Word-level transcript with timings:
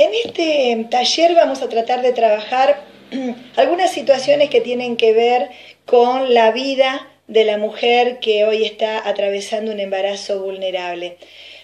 En 0.00 0.14
este 0.14 0.86
taller 0.90 1.34
vamos 1.34 1.60
a 1.60 1.68
tratar 1.68 2.00
de 2.00 2.14
trabajar 2.14 2.80
algunas 3.56 3.90
situaciones 3.92 4.48
que 4.48 4.62
tienen 4.62 4.96
que 4.96 5.12
ver 5.12 5.50
con 5.84 6.32
la 6.32 6.52
vida 6.52 7.06
de 7.26 7.44
la 7.44 7.58
mujer 7.58 8.18
que 8.18 8.46
hoy 8.46 8.64
está 8.64 9.06
atravesando 9.06 9.70
un 9.70 9.78
embarazo 9.78 10.42
vulnerable. 10.42 11.18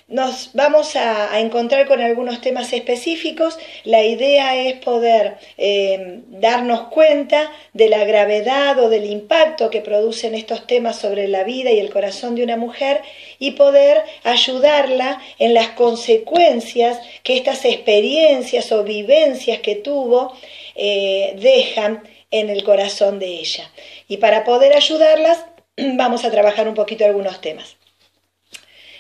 Nos 0.08 0.50
vamos 0.52 0.94
a, 0.94 1.40
encontrar 1.40 1.88
con 1.88 2.00
algunos 2.00 2.40
temas 2.40 2.72
específicos. 2.72 3.58
La 3.82 4.04
idea 4.04 4.54
es 4.54 4.74
poder 4.74 5.38
eh, 5.58 6.20
darnos 6.28 6.82
cuenta 6.90 7.50
de 7.72 7.88
la 7.88 8.04
gravedad 8.04 8.78
o 8.78 8.88
del 8.88 9.04
impacto 9.10 9.68
que 9.68 9.80
producen 9.80 10.36
estos 10.36 10.64
temas 10.68 11.00
sobre 11.00 11.26
la 11.26 11.42
vida 11.42 11.72
y 11.72 11.80
el 11.80 11.90
corazón 11.90 12.36
de 12.36 12.44
una 12.44 12.56
mujer 12.56 13.02
y 13.40 13.52
poder 13.52 14.00
ayudarla 14.22 15.20
en 15.40 15.54
las 15.54 15.70
consecuencias 15.70 17.00
que 17.24 17.36
estas 17.36 17.64
experiencias 17.64 18.70
o 18.70 18.84
vivencias 18.84 19.58
que 19.58 19.74
tuvo 19.74 20.36
eh, 20.76 21.34
dejan 21.40 22.04
en 22.30 22.48
el 22.48 22.62
corazón 22.62 23.18
de 23.18 23.40
ella. 23.40 23.72
Y 24.06 24.18
para 24.18 24.44
poder 24.44 24.72
ayudarlas 24.72 25.44
vamos 25.76 26.24
a 26.24 26.30
trabajar 26.30 26.68
un 26.68 26.74
poquito 26.74 27.04
algunos 27.04 27.40
temas. 27.40 27.75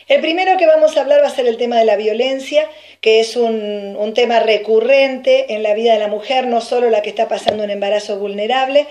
El 0.08 0.20
primero 0.20 0.56
que 0.56 0.66
vamos 0.66 0.96
a 0.96 1.00
hablar 1.00 1.20
va 1.20 1.26
a 1.26 1.34
ser 1.34 1.46
el 1.48 1.56
tema 1.56 1.78
de 1.78 1.84
la 1.84 1.96
violencia, 1.96 2.70
que 3.00 3.18
es 3.18 3.34
un, 3.36 4.12
tema 4.14 4.38
recurrente 4.38 5.54
en 5.54 5.64
la 5.64 5.74
vida 5.74 5.94
de 5.94 5.98
la 5.98 6.06
mujer, 6.06 6.46
no 6.46 6.60
solo 6.60 6.90
la 6.90 7.02
que 7.02 7.10
está 7.10 7.26
pasando 7.26 7.64
un 7.64 7.70
embarazo 7.70 8.16
vulnerable, 8.16 8.86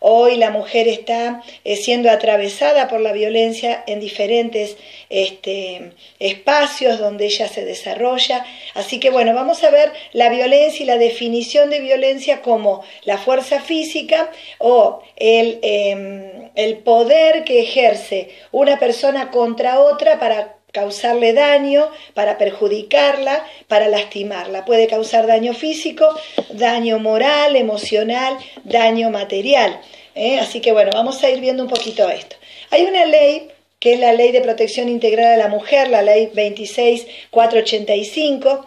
Hoy 0.00 0.36
la 0.36 0.50
mujer 0.50 0.88
está 0.88 1.42
eh, 1.64 1.76
siendo 1.76 2.10
atravesada 2.10 2.86
por 2.86 3.00
la 3.00 3.12
violencia 3.12 3.82
en 3.86 3.98
diferentes 3.98 4.76
este, 5.08 5.92
espacios 6.18 6.98
donde 6.98 7.26
ella 7.26 7.48
se 7.48 7.64
desarrolla. 7.64 8.44
Así 8.74 9.00
que 9.00 9.10
bueno, 9.10 9.34
vamos 9.34 9.64
a 9.64 9.70
ver 9.70 9.90
la 10.12 10.28
violencia 10.28 10.82
y 10.82 10.86
la 10.86 10.98
definición 10.98 11.70
de 11.70 11.80
violencia 11.80 12.42
como 12.42 12.84
la 13.04 13.16
fuerza 13.16 13.60
física 13.60 14.30
o 14.58 15.02
el, 15.16 15.60
em, 15.62 16.50
el 16.54 16.76
poder 16.78 17.44
que 17.44 17.62
ejerce 17.62 18.28
una 18.52 18.78
persona 18.78 19.30
contra 19.30 19.80
otra 19.80 20.20
para 20.20 20.55
causarle 20.76 21.32
daño, 21.32 21.90
para 22.12 22.36
perjudicarla, 22.36 23.46
para 23.66 23.88
lastimarla. 23.88 24.66
Puede 24.66 24.88
causar 24.88 25.26
daño 25.26 25.54
físico, 25.54 26.06
daño 26.50 26.98
moral, 26.98 27.56
emocional, 27.56 28.36
daño 28.64 29.08
material. 29.08 29.80
¿eh? 30.14 30.38
Así 30.38 30.60
que 30.60 30.72
bueno, 30.72 30.90
vamos 30.92 31.24
a 31.24 31.30
ir 31.30 31.40
viendo 31.40 31.62
un 31.62 31.70
poquito 31.70 32.10
esto. 32.10 32.36
Hay 32.70 32.82
una 32.82 33.06
ley 33.06 33.48
que 33.78 33.94
es 33.94 34.00
la 34.00 34.12
Ley 34.12 34.32
de 34.32 34.42
Protección 34.42 34.90
Integral 34.90 35.32
de 35.32 35.38
la 35.38 35.48
Mujer, 35.48 35.88
la 35.88 36.02
Ley 36.02 36.26
26485, 36.34 38.66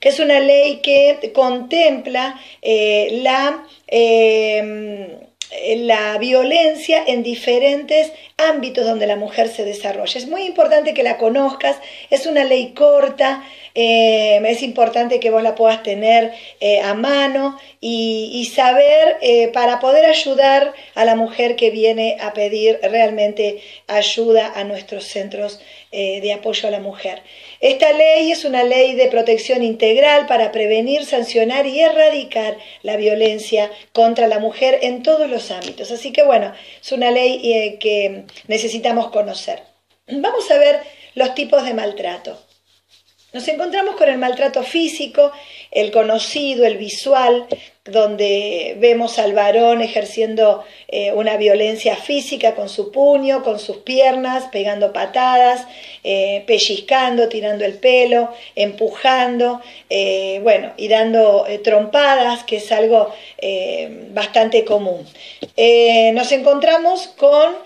que 0.00 0.10
es 0.10 0.20
una 0.20 0.40
ley 0.40 0.80
que 0.82 1.32
contempla 1.34 2.38
eh, 2.60 3.20
la... 3.22 3.66
Eh, 3.86 5.24
la 5.76 6.18
violencia 6.18 7.02
en 7.06 7.22
diferentes 7.22 8.12
ámbitos 8.38 8.86
donde 8.86 9.06
la 9.06 9.16
mujer 9.16 9.48
se 9.48 9.64
desarrolla. 9.64 10.18
Es 10.18 10.28
muy 10.28 10.42
importante 10.42 10.94
que 10.94 11.02
la 11.02 11.18
conozcas, 11.18 11.76
es 12.08 12.26
una 12.26 12.44
ley 12.44 12.72
corta, 12.72 13.44
eh, 13.80 14.40
es 14.44 14.62
importante 14.62 15.20
que 15.20 15.30
vos 15.30 15.40
la 15.40 15.54
puedas 15.54 15.84
tener 15.84 16.32
eh, 16.58 16.80
a 16.80 16.94
mano 16.94 17.56
y, 17.80 18.50
saber 18.52 19.18
eh, 19.20 19.48
para 19.48 19.78
poder 19.78 20.04
ayudar 20.06 20.72
a 20.96 21.04
la 21.04 21.14
mujer 21.14 21.54
que 21.54 21.70
viene 21.70 22.16
a 22.20 22.32
pedir 22.32 22.80
realmente 22.82 23.60
ayuda 23.86 24.52
a 24.54 24.64
nuestros 24.64 25.04
centros 25.04 25.60
de 25.90 26.34
apoyo 26.34 26.68
a 26.68 26.70
la 26.70 26.80
mujer. 26.80 27.22
Esta 27.60 27.90
ley 27.94 28.30
es 28.30 28.44
una 28.44 28.62
ley 28.62 28.94
de 28.94 29.06
protección 29.06 29.62
integral 29.62 30.26
para 30.26 30.52
prevenir, 30.52 31.06
sancionar 31.06 31.66
y 31.66 31.80
erradicar 31.80 32.58
la 32.82 32.98
violencia 32.98 33.70
contra 33.94 34.26
la 34.26 34.38
mujer 34.38 34.80
en 34.82 35.02
todos 35.02 35.30
los 35.30 35.50
ámbitos. 35.50 35.90
Así 35.90 36.12
que 36.12 36.24
bueno, 36.24 36.52
es 36.82 36.92
una 36.92 37.10
ley 37.10 37.78
que 37.80 38.24
necesitamos 38.46 39.10
conocer. 39.10 39.62
Vamos 40.06 40.50
a 40.50 40.58
ver 40.58 40.82
los 41.14 41.34
tipos 41.34 41.64
de 41.64 41.74
maltrato. 41.74 42.47
Nos 43.30 43.46
encontramos 43.46 43.96
con 43.96 44.08
el 44.08 44.16
maltrato 44.16 44.62
físico, 44.62 45.30
el 45.70 45.90
conocido, 45.90 46.64
el 46.64 46.78
visual, 46.78 47.46
donde 47.84 48.74
vemos 48.78 49.18
al 49.18 49.34
varón 49.34 49.82
ejerciendo 49.82 50.64
eh, 50.88 51.12
una 51.12 51.36
violencia 51.36 51.94
física 51.94 52.54
con 52.54 52.70
su 52.70 52.90
puño, 52.90 53.42
con 53.42 53.58
sus 53.58 53.76
piernas, 53.78 54.44
pegando 54.50 54.94
patadas, 54.94 55.66
eh, 56.04 56.42
pellizcando, 56.46 57.28
tirando 57.28 57.66
el 57.66 57.74
pelo, 57.74 58.30
empujando, 58.56 59.60
eh, 59.90 60.40
bueno, 60.42 60.72
y 60.78 60.88
dando 60.88 61.44
trompadas, 61.62 62.44
que 62.44 62.56
es 62.56 62.72
algo 62.72 63.12
bastante 64.12 64.64
común. 64.64 65.06
nos 66.14 66.32
encontramos 66.32 67.08
con 67.08 67.56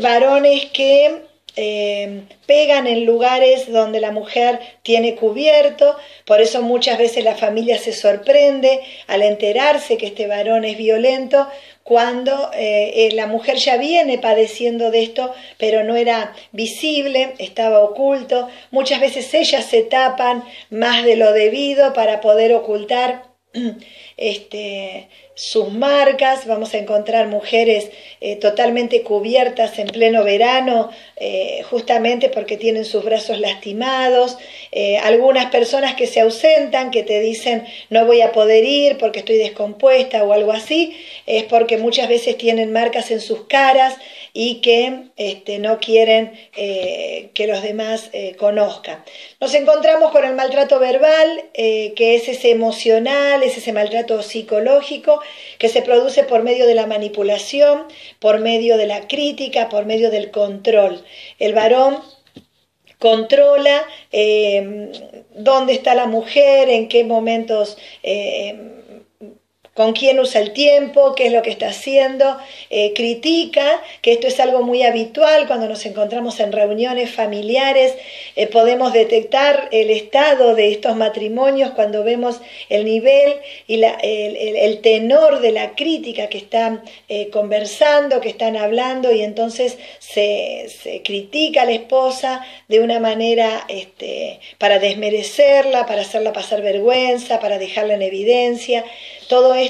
varones 0.00 0.66
que 0.66 1.27
eh, 1.60 2.22
pegan 2.46 2.86
en 2.86 3.04
lugares 3.04 3.72
donde 3.72 3.98
la 3.98 4.12
mujer 4.12 4.60
tiene 4.84 5.16
cubierto, 5.16 5.96
por 6.24 6.40
eso 6.40 6.62
muchas 6.62 6.98
veces 6.98 7.24
la 7.24 7.34
familia 7.34 7.78
se 7.78 7.92
sorprende 7.92 8.80
al 9.08 9.22
enterarse 9.22 9.96
que 9.96 10.06
este 10.06 10.28
varón 10.28 10.64
es 10.64 10.78
violento, 10.78 11.48
cuando 11.82 12.52
eh, 12.54 12.92
eh, 12.94 13.12
la 13.12 13.26
mujer 13.26 13.56
ya 13.56 13.76
viene 13.76 14.18
padeciendo 14.18 14.92
de 14.92 15.02
esto, 15.02 15.34
pero 15.56 15.82
no 15.82 15.96
era 15.96 16.32
visible, 16.52 17.34
estaba 17.38 17.80
oculto. 17.80 18.48
Muchas 18.70 19.00
veces 19.00 19.34
ellas 19.34 19.64
se 19.64 19.82
tapan 19.82 20.44
más 20.70 21.04
de 21.04 21.16
lo 21.16 21.32
debido 21.32 21.92
para 21.92 22.20
poder 22.20 22.52
ocultar 22.52 23.24
este, 24.16 25.08
sus 25.38 25.72
marcas, 25.72 26.48
vamos 26.48 26.74
a 26.74 26.78
encontrar 26.78 27.28
mujeres 27.28 27.92
eh, 28.20 28.34
totalmente 28.34 29.04
cubiertas 29.04 29.78
en 29.78 29.86
pleno 29.86 30.24
verano, 30.24 30.90
eh, 31.14 31.62
justamente 31.70 32.28
porque 32.28 32.56
tienen 32.56 32.84
sus 32.84 33.04
brazos 33.04 33.38
lastimados, 33.38 34.36
eh, 34.72 34.98
algunas 34.98 35.46
personas 35.52 35.94
que 35.94 36.08
se 36.08 36.22
ausentan, 36.22 36.90
que 36.90 37.04
te 37.04 37.20
dicen 37.20 37.64
no 37.88 38.04
voy 38.04 38.20
a 38.20 38.32
poder 38.32 38.64
ir 38.64 38.98
porque 38.98 39.20
estoy 39.20 39.36
descompuesta 39.36 40.24
o 40.24 40.32
algo 40.32 40.50
así, 40.50 40.96
es 41.24 41.44
porque 41.44 41.78
muchas 41.78 42.08
veces 42.08 42.36
tienen 42.36 42.72
marcas 42.72 43.12
en 43.12 43.20
sus 43.20 43.44
caras 43.44 43.94
y 44.40 44.60
que 44.60 45.10
este, 45.16 45.58
no 45.58 45.80
quieren 45.80 46.30
que 46.54 47.46
los 47.48 47.60
demás 47.60 48.10
conozcan. 48.38 49.02
Nos 49.40 49.52
encontramos 49.54 50.12
con 50.12 50.24
el 50.24 50.34
maltrato 50.34 50.78
verbal, 50.78 51.50
que 51.54 52.14
es 52.14 52.28
ese 52.28 52.52
emocional, 52.52 53.42
es 53.42 53.56
ese 53.56 53.72
maltrato 53.72 54.22
psicológico, 54.22 55.20
que 55.58 55.68
se 55.68 55.82
produce 55.82 56.22
por 56.22 56.44
medio 56.44 56.68
de 56.68 56.76
la 56.76 56.86
manipulación, 56.86 57.86
por 58.20 58.38
medio 58.38 58.76
de 58.76 58.86
la 58.86 59.08
crítica, 59.08 59.68
por 59.68 59.86
medio 59.86 60.08
del 60.12 60.30
control. 60.30 61.04
El 61.40 61.54
varón 61.54 61.98
controla 62.98 63.84
eh, 64.12 64.90
dónde 65.34 65.72
está 65.72 65.94
la 65.94 66.06
mujer, 66.06 66.68
en 66.68 66.88
qué 66.88 67.04
momentos 67.04 67.78
eh, 68.02 68.77
con 69.78 69.92
quién 69.92 70.18
usa 70.18 70.40
el 70.40 70.52
tiempo, 70.52 71.14
qué 71.14 71.28
es 71.28 71.32
lo 71.32 71.40
que 71.40 71.50
está 71.50 71.68
haciendo, 71.68 72.36
eh, 72.68 72.92
critica, 72.94 73.80
que 74.02 74.10
esto 74.10 74.26
es 74.26 74.40
algo 74.40 74.62
muy 74.62 74.82
habitual 74.82 75.46
cuando 75.46 75.68
nos 75.68 75.86
encontramos 75.86 76.40
en 76.40 76.50
reuniones 76.50 77.12
familiares, 77.12 77.94
eh, 78.34 78.48
podemos 78.48 78.92
detectar 78.92 79.68
el 79.70 79.90
estado 79.90 80.56
de 80.56 80.72
estos 80.72 80.96
matrimonios 80.96 81.70
cuando 81.76 82.02
vemos 82.02 82.40
el 82.68 82.86
nivel 82.86 83.34
y 83.68 83.80
el, 83.84 84.80
tenor 84.80 85.38
de 85.38 85.52
la 85.52 85.76
crítica 85.76 86.26
que 86.26 86.38
están 86.38 86.82
eh, 87.08 87.28
conversando, 87.30 88.20
que 88.20 88.30
están 88.30 88.56
hablando 88.56 89.12
y 89.12 89.22
entonces 89.22 89.78
se, 90.00 90.66
critica 91.04 91.62
a 91.62 91.66
la 91.66 91.72
esposa 91.72 92.44
de 92.66 92.80
una 92.80 92.98
manera 92.98 93.64
este, 93.68 94.40
para 94.58 94.80
desmerecerla, 94.80 95.86
para 95.86 96.00
hacerla 96.00 96.32
pasar 96.32 96.62
vergüenza, 96.62 97.38
para 97.38 97.58
dejarla 97.58 97.94
en 97.94 98.02
evidencia. 98.02 98.84
Todo 99.28 99.54
esto 99.54 99.67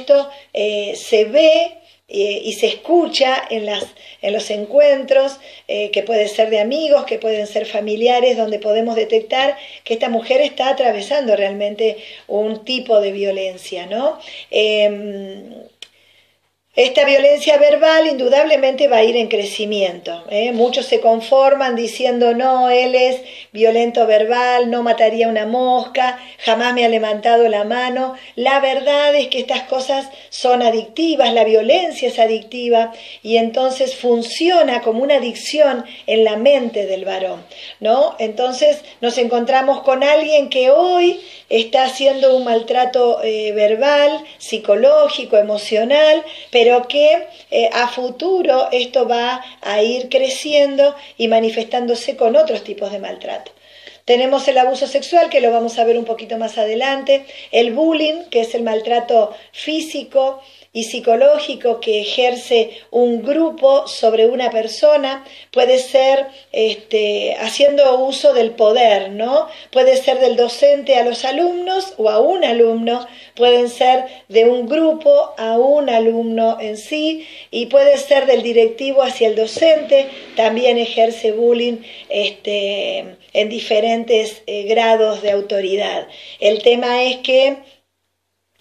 eh, 0.52 0.94
se 0.96 1.24
ve 1.24 1.78
eh, 2.08 2.40
y 2.42 2.54
se 2.54 2.68
escucha 2.68 3.44
en, 3.50 3.66
las, 3.66 3.84
en 4.22 4.32
los 4.32 4.50
encuentros, 4.50 5.38
eh, 5.68 5.90
que 5.90 6.02
pueden 6.02 6.28
ser 6.28 6.48
de 6.48 6.60
amigos, 6.60 7.04
que 7.04 7.18
pueden 7.18 7.46
ser 7.46 7.66
familiares, 7.66 8.36
donde 8.36 8.58
podemos 8.58 8.96
detectar 8.96 9.56
que 9.84 9.94
esta 9.94 10.08
mujer 10.08 10.40
está 10.40 10.70
atravesando 10.70 11.36
realmente 11.36 11.98
un 12.26 12.64
tipo 12.64 13.00
de 13.00 13.12
violencia, 13.12 13.86
¿no? 13.86 14.18
Esta 16.78 17.04
violencia 17.04 17.58
verbal 17.58 18.06
indudablemente 18.06 18.86
va 18.86 18.98
a 18.98 19.02
ir 19.02 19.16
en 19.16 19.26
crecimiento. 19.26 20.22
¿eh? 20.30 20.52
Muchos 20.52 20.86
se 20.86 21.00
conforman 21.00 21.74
diciendo, 21.74 22.34
no, 22.34 22.70
él 22.70 22.94
es 22.94 23.20
violento 23.50 24.06
verbal, 24.06 24.70
no 24.70 24.84
mataría 24.84 25.26
una 25.26 25.44
mosca, 25.44 26.20
jamás 26.38 26.74
me 26.74 26.84
ha 26.84 26.88
levantado 26.88 27.48
la 27.48 27.64
mano. 27.64 28.14
La 28.36 28.60
verdad 28.60 29.12
es 29.16 29.26
que 29.26 29.40
estas 29.40 29.62
cosas 29.64 30.08
son 30.30 30.62
adictivas, 30.62 31.34
la 31.34 31.42
violencia 31.42 32.06
es 32.06 32.20
adictiva 32.20 32.92
y 33.24 33.38
entonces 33.38 33.96
funciona 33.96 34.80
como 34.80 35.02
una 35.02 35.16
adicción 35.16 35.84
en 36.06 36.22
la 36.22 36.36
mente 36.36 36.86
del 36.86 37.04
varón. 37.04 37.44
¿no? 37.80 38.14
Entonces 38.20 38.84
nos 39.00 39.18
encontramos 39.18 39.80
con 39.80 40.04
alguien 40.04 40.48
que 40.48 40.70
hoy 40.70 41.20
está 41.48 41.86
haciendo 41.86 42.36
un 42.36 42.44
maltrato 42.44 43.20
eh, 43.24 43.50
verbal, 43.52 44.22
psicológico, 44.38 45.38
emocional, 45.38 46.22
pero 46.52 46.67
que 46.86 47.26
eh, 47.50 47.70
a 47.72 47.88
futuro 47.88 48.68
esto 48.72 49.08
va 49.08 49.42
a 49.62 49.82
ir 49.82 50.08
creciendo 50.08 50.94
y 51.16 51.28
manifestándose 51.28 52.16
con 52.16 52.36
otros 52.36 52.62
tipos 52.64 52.92
de 52.92 52.98
maltrato. 52.98 53.52
Tenemos 54.04 54.48
el 54.48 54.56
abuso 54.56 54.86
sexual, 54.86 55.28
que 55.28 55.42
lo 55.42 55.50
vamos 55.50 55.78
a 55.78 55.84
ver 55.84 55.98
un 55.98 56.06
poquito 56.06 56.38
más 56.38 56.56
adelante, 56.56 57.26
el 57.52 57.74
bullying, 57.74 58.24
que 58.30 58.40
es 58.40 58.54
el 58.54 58.62
maltrato 58.62 59.34
físico, 59.52 60.40
y 60.72 60.84
psicológico 60.84 61.80
que 61.80 62.00
ejerce 62.00 62.70
un 62.90 63.22
grupo 63.22 63.88
sobre 63.88 64.26
una 64.26 64.50
persona, 64.50 65.24
puede 65.50 65.78
ser 65.78 66.26
este, 66.52 67.36
haciendo 67.40 67.98
uso 68.00 68.34
del 68.34 68.52
poder, 68.52 69.10
¿no? 69.10 69.48
Puede 69.70 69.96
ser 69.96 70.20
del 70.20 70.36
docente 70.36 70.96
a 70.96 71.04
los 71.04 71.24
alumnos 71.24 71.94
o 71.96 72.10
a 72.10 72.20
un 72.20 72.44
alumno, 72.44 73.06
pueden 73.34 73.70
ser 73.70 74.04
de 74.28 74.44
un 74.44 74.68
grupo 74.68 75.34
a 75.38 75.58
un 75.58 75.88
alumno 75.88 76.58
en 76.60 76.76
sí 76.76 77.26
y 77.50 77.66
puede 77.66 77.96
ser 77.96 78.26
del 78.26 78.42
directivo 78.42 79.02
hacia 79.02 79.28
el 79.28 79.36
docente, 79.36 80.06
también 80.36 80.76
ejerce 80.78 81.32
bullying 81.32 81.78
este, 82.08 83.16
en 83.32 83.48
diferentes 83.48 84.42
eh, 84.46 84.64
grados 84.64 85.22
de 85.22 85.30
autoridad. 85.30 86.08
El 86.40 86.62
tema 86.62 87.02
es 87.02 87.16
que... 87.18 87.56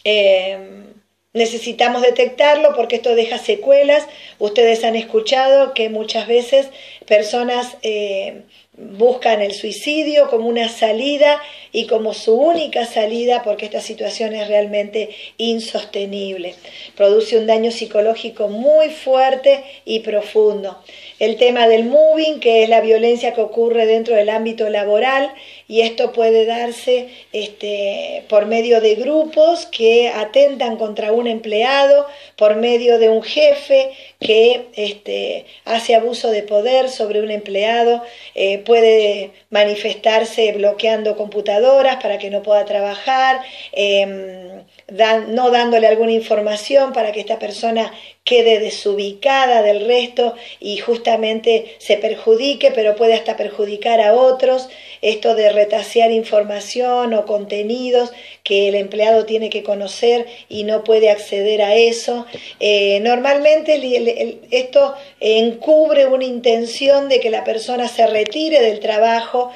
Eh, 0.03 0.87
Necesitamos 1.33 2.01
detectarlo 2.01 2.73
porque 2.75 2.95
esto 2.97 3.13
deja 3.13 3.37
secuelas. 3.37 4.07
Ustedes 4.39 4.83
han 4.83 4.95
escuchado 4.95 5.73
que 5.73 5.89
muchas 5.89 6.27
veces 6.27 6.69
personas 7.05 7.77
eh, 7.81 8.43
buscan 8.77 9.41
el 9.41 9.53
suicidio 9.53 10.29
como 10.29 10.47
una 10.47 10.69
salida 10.69 11.41
y 11.71 11.87
como 11.87 12.13
su 12.13 12.35
única 12.35 12.85
salida 12.85 13.41
porque 13.43 13.65
esta 13.65 13.81
situación 13.81 14.33
es 14.33 14.47
realmente 14.47 15.09
insostenible. 15.37 16.53
Produce 16.95 17.37
un 17.37 17.47
daño 17.47 17.71
psicológico 17.71 18.47
muy 18.47 18.89
fuerte 18.89 19.63
y 19.83 20.01
profundo. 20.01 20.77
El 21.19 21.37
tema 21.37 21.67
del 21.67 21.85
moving, 21.85 22.39
que 22.39 22.63
es 22.63 22.69
la 22.69 22.81
violencia 22.81 23.33
que 23.33 23.41
ocurre 23.41 23.87
dentro 23.87 24.15
del 24.15 24.29
ámbito 24.29 24.69
laboral, 24.69 25.33
y 25.67 25.81
esto 25.81 26.13
puede 26.13 26.45
darse 26.45 27.09
este, 27.33 28.23
por 28.29 28.45
medio 28.45 28.79
de 28.79 28.95
grupos 28.95 29.65
que 29.65 30.09
atentan 30.09 30.77
contra 30.77 31.11
un 31.11 31.27
empleado, 31.27 32.05
por 32.37 32.55
medio 32.55 32.99
de 32.99 33.09
un 33.09 33.21
jefe 33.21 33.91
que 34.19 34.67
este, 34.75 35.45
hace 35.65 35.95
abuso 35.95 36.31
de 36.31 36.43
poder 36.43 36.89
sobre 36.89 37.21
un 37.21 37.31
empleado, 37.31 38.03
eh, 38.35 38.59
puede 38.67 39.31
manifestarse 39.49 40.51
bloqueando 40.51 41.15
computadoras 41.15 41.95
para 42.03 42.17
que 42.19 42.29
no 42.29 42.43
pueda 42.43 42.65
trabajar, 42.65 43.41
no 44.89 45.51
dándole 45.51 45.85
alguna 45.87 46.13
información 46.13 46.93
para 46.93 47.11
que 47.11 47.19
esta 47.19 47.39
persona 47.39 47.91
quede 48.23 48.59
desubicada 48.59 49.61
del 49.61 49.85
resto 49.85 50.33
y 50.61 50.77
justamente 50.77 51.75
se 51.77 51.97
perjudique, 51.97 52.71
pero 52.71 52.95
puede 52.95 53.13
hasta 53.13 53.35
perjudicar 53.35 53.99
a 53.99 54.13
otros. 54.13 54.69
Esto 55.01 55.35
de 55.35 55.51
retasear 55.51 56.11
información 56.11 57.13
o 57.13 57.25
contenidos 57.25 58.11
que 58.43 58.69
el 58.69 58.75
empleado 58.75 59.25
tiene 59.25 59.49
que 59.49 59.61
conocer 59.61 60.25
y 60.47 60.63
no 60.63 60.85
puede 60.85 61.09
acceder 61.09 61.61
a 61.61 61.75
eso. 61.75 62.25
Eh, 62.61 62.99
normalmente 63.01 64.39
esto 64.51 64.95
encubre 65.19 66.05
una 66.05 66.25
intención 66.25 67.09
de 67.09 67.19
que 67.19 67.29
la 67.29 67.43
persona 67.43 67.89
se 67.89 68.07
retire 68.07 68.61
del 68.61 68.79
trabajo. 68.79 69.51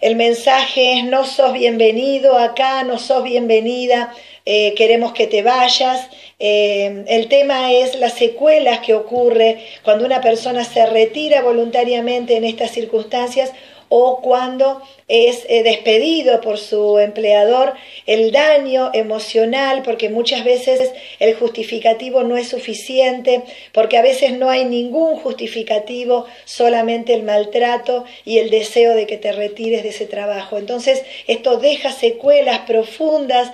El 0.00 0.16
mensaje 0.16 0.98
es 0.98 1.04
no 1.04 1.26
sos 1.26 1.52
bienvenido 1.52 2.38
acá, 2.38 2.84
no 2.84 2.98
sos 2.98 3.22
bienvenida 3.24 4.14
eh, 4.52 4.74
queremos 4.74 5.12
que 5.12 5.28
te 5.28 5.42
vayas. 5.42 6.08
Eh, 6.40 7.04
el 7.06 7.28
tema 7.28 7.72
es 7.72 7.94
las 7.94 8.14
secuelas 8.14 8.80
que 8.80 8.94
ocurre 8.94 9.64
cuando 9.84 10.04
una 10.04 10.20
persona 10.20 10.64
se 10.64 10.86
retira 10.86 11.40
voluntariamente 11.40 12.36
en 12.36 12.42
estas 12.42 12.72
circunstancias 12.72 13.52
o 13.90 14.20
cuando 14.20 14.80
es 15.08 15.44
eh, 15.48 15.64
despedido 15.64 16.40
por 16.40 16.58
su 16.58 17.00
empleador, 17.00 17.74
el 18.06 18.30
daño 18.30 18.90
emocional, 18.94 19.82
porque 19.82 20.08
muchas 20.08 20.44
veces 20.44 20.92
el 21.18 21.34
justificativo 21.34 22.22
no 22.22 22.36
es 22.36 22.48
suficiente, 22.48 23.42
porque 23.72 23.98
a 23.98 24.02
veces 24.02 24.38
no 24.38 24.48
hay 24.48 24.64
ningún 24.64 25.16
justificativo, 25.16 26.26
solamente 26.44 27.12
el 27.12 27.24
maltrato 27.24 28.04
y 28.24 28.38
el 28.38 28.50
deseo 28.50 28.94
de 28.94 29.08
que 29.08 29.18
te 29.18 29.32
retires 29.32 29.82
de 29.82 29.88
ese 29.88 30.06
trabajo. 30.06 30.56
Entonces, 30.56 31.02
esto 31.26 31.56
deja 31.56 31.90
secuelas 31.90 32.60
profundas 32.60 33.50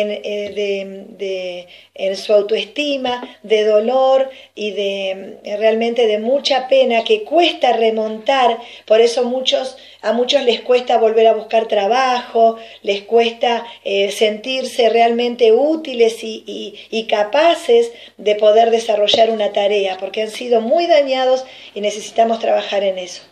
en, 0.00 1.66
en 1.94 2.16
su 2.16 2.32
autoestima, 2.32 3.38
de 3.42 3.64
dolor 3.64 4.30
y 4.54 4.72
de 4.72 5.38
realmente 5.58 6.06
de 6.06 6.18
mucha 6.18 6.68
pena 6.68 7.04
que 7.04 7.24
cuesta 7.24 7.72
remontar, 7.72 8.58
por 8.86 9.00
eso 9.00 9.24
muchos 9.24 9.76
a 10.02 10.12
muchos 10.12 10.42
les 10.44 10.60
cuesta 10.60 10.98
volver 10.98 11.26
a 11.26 11.34
buscar 11.34 11.66
trabajo, 11.66 12.56
les 12.82 13.02
cuesta 13.02 13.66
eh, 13.84 14.10
sentirse 14.10 14.88
realmente 14.88 15.52
útiles 15.52 16.18
y, 16.22 17.06
capaces 17.08 17.90
de 18.18 18.36
poder 18.36 18.70
desarrollar 18.70 19.30
una 19.30 19.52
tarea, 19.52 19.96
porque 19.98 20.22
han 20.22 20.30
sido 20.30 20.60
muy 20.60 20.86
dañados 20.86 21.44
y 21.74 21.80
necesitamos 21.80 22.38
trabajar 22.38 22.84
en 22.84 22.98
eso 22.98 23.22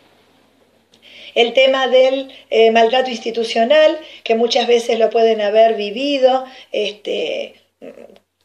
el 1.38 1.52
tema 1.52 1.86
del 1.86 2.30
eh, 2.50 2.72
maltrato 2.72 3.10
institucional, 3.10 3.98
que 4.24 4.34
muchas 4.34 4.66
veces 4.66 4.98
lo 4.98 5.08
pueden 5.08 5.40
haber 5.40 5.74
vivido, 5.74 6.44
este, 6.72 7.54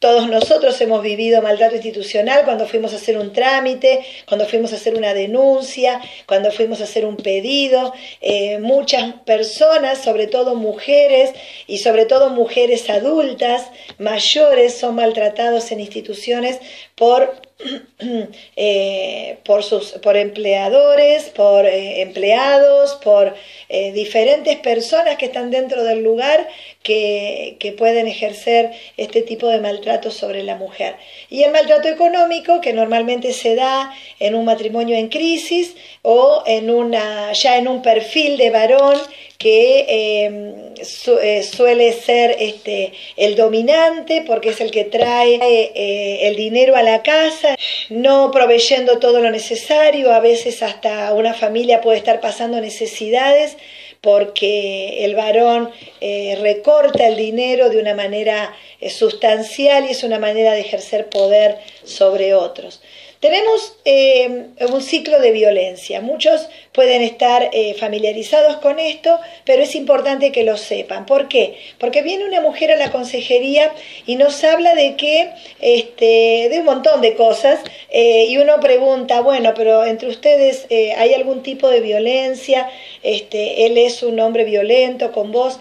todos 0.04 0.28
nosotros 0.28 0.78
hemos 0.82 1.02
vivido 1.02 1.40
maltrato 1.40 1.76
institucional 1.76 2.44
cuando 2.44 2.66
fuimos 2.66 2.92
a 2.92 2.96
hacer 2.96 3.16
un 3.16 3.32
trámite, 3.32 4.04
cuando 4.28 4.44
fuimos 4.44 4.72
a 4.72 4.76
hacer 4.76 4.96
una 4.96 5.14
denuncia, 5.14 5.98
cuando 6.26 6.52
fuimos 6.52 6.82
a 6.82 6.84
hacer 6.84 7.06
un 7.06 7.16
pedido. 7.16 7.94
Eh, 8.20 8.58
muchas 8.58 9.14
personas, 9.24 9.96
sobre 9.98 10.26
todo 10.26 10.56
mujeres 10.56 11.30
y 11.66 11.78
sobre 11.78 12.04
todo 12.04 12.28
mujeres 12.28 12.90
adultas, 12.90 13.70
mayores, 13.96 14.74
son 14.74 14.96
maltratados 14.96 15.72
en 15.72 15.80
instituciones 15.80 16.60
por 16.96 17.40
Eh, 18.56 19.38
por, 19.44 19.62
sus, 19.62 19.92
por 19.92 20.16
empleadores, 20.16 21.30
por 21.30 21.66
eh, 21.66 22.02
empleados, 22.02 22.94
por 23.02 23.34
eh, 23.68 23.92
diferentes 23.92 24.58
personas 24.58 25.16
que 25.16 25.26
están 25.26 25.50
dentro 25.50 25.82
del 25.84 26.02
lugar 26.02 26.46
que, 26.82 27.56
que, 27.58 27.72
pueden 27.72 28.06
ejercer 28.06 28.72
este 28.96 29.22
tipo 29.22 29.48
de 29.48 29.60
maltrato 29.60 30.10
sobre 30.10 30.42
la 30.42 30.56
mujer. 30.56 30.96
Y 31.30 31.42
el 31.42 31.52
maltrato 31.52 31.88
económico, 31.88 32.60
que 32.60 32.72
normalmente 32.72 33.32
se 33.32 33.54
da 33.54 33.92
en 34.20 34.34
un 34.34 34.44
matrimonio 34.44 34.96
en 34.96 35.08
crisis 35.08 35.74
o 36.06 36.42
en 36.46 36.68
una, 36.68 37.32
ya 37.32 37.56
en 37.56 37.66
un 37.66 37.80
perfil 37.80 38.36
de 38.36 38.50
varón 38.50 38.98
que 39.38 39.86
em, 39.88 40.74
eh, 41.22 41.42
suele 41.42 41.92
ser 41.94 42.36
este, 42.38 42.92
el 43.16 43.36
dominante 43.36 44.22
porque 44.26 44.50
es 44.50 44.60
el 44.60 44.70
que 44.70 44.84
trae 44.84 45.40
eh, 45.42 46.28
el 46.28 46.36
dinero 46.36 46.76
a 46.76 46.82
la 46.82 47.02
casa, 47.02 47.56
no 47.88 48.30
proveyendo 48.30 48.98
todo 48.98 49.20
lo 49.20 49.30
necesario, 49.30 50.12
a 50.12 50.20
veces 50.20 50.62
hasta 50.62 51.14
una 51.14 51.32
familia 51.32 51.80
puede 51.80 51.96
estar 51.98 52.20
pasando 52.20 52.60
necesidades 52.60 53.56
porque 54.02 55.06
el 55.06 55.14
varón 55.14 55.70
eh, 56.02 56.36
recorta 56.42 57.06
el 57.06 57.16
dinero 57.16 57.70
de 57.70 57.78
una 57.78 57.94
manera 57.94 58.54
sustancial 58.90 59.86
y 59.86 59.92
es 59.92 60.04
una 60.04 60.18
manera 60.18 60.52
de 60.52 60.60
ejercer 60.60 61.08
poder 61.08 61.56
sobre 61.82 62.34
otros. 62.34 62.82
Tenemos 63.24 63.78
eh, 63.86 64.48
un 64.70 64.82
ciclo 64.82 65.18
de 65.18 65.30
violencia. 65.30 66.02
Muchos 66.02 66.46
pueden 66.72 67.00
estar 67.00 67.48
eh, 67.54 67.72
familiarizados 67.72 68.56
con 68.56 68.78
esto, 68.78 69.18
pero 69.46 69.62
es 69.62 69.74
importante 69.74 70.30
que 70.30 70.42
lo 70.42 70.58
sepan. 70.58 71.06
¿Por 71.06 71.26
qué? 71.28 71.56
Porque 71.78 72.02
viene 72.02 72.26
una 72.26 72.42
mujer 72.42 72.70
a 72.70 72.76
la 72.76 72.92
consejería 72.92 73.72
y 74.04 74.16
nos 74.16 74.44
habla 74.44 74.74
de 74.74 74.96
que, 74.96 75.30
este, 75.62 76.50
de 76.50 76.58
un 76.58 76.66
montón 76.66 77.00
de 77.00 77.14
cosas, 77.14 77.60
eh, 77.88 78.26
y 78.28 78.36
uno 78.36 78.60
pregunta, 78.60 79.22
bueno, 79.22 79.54
pero 79.56 79.86
entre 79.86 80.08
ustedes 80.08 80.66
hay 80.98 81.14
algún 81.14 81.42
tipo 81.42 81.70
de 81.70 81.80
violencia, 81.80 82.68
este, 83.02 83.64
él 83.64 83.78
es 83.78 84.02
un 84.02 84.20
hombre 84.20 84.44
violento 84.44 85.12
con 85.12 85.32
vos 85.32 85.60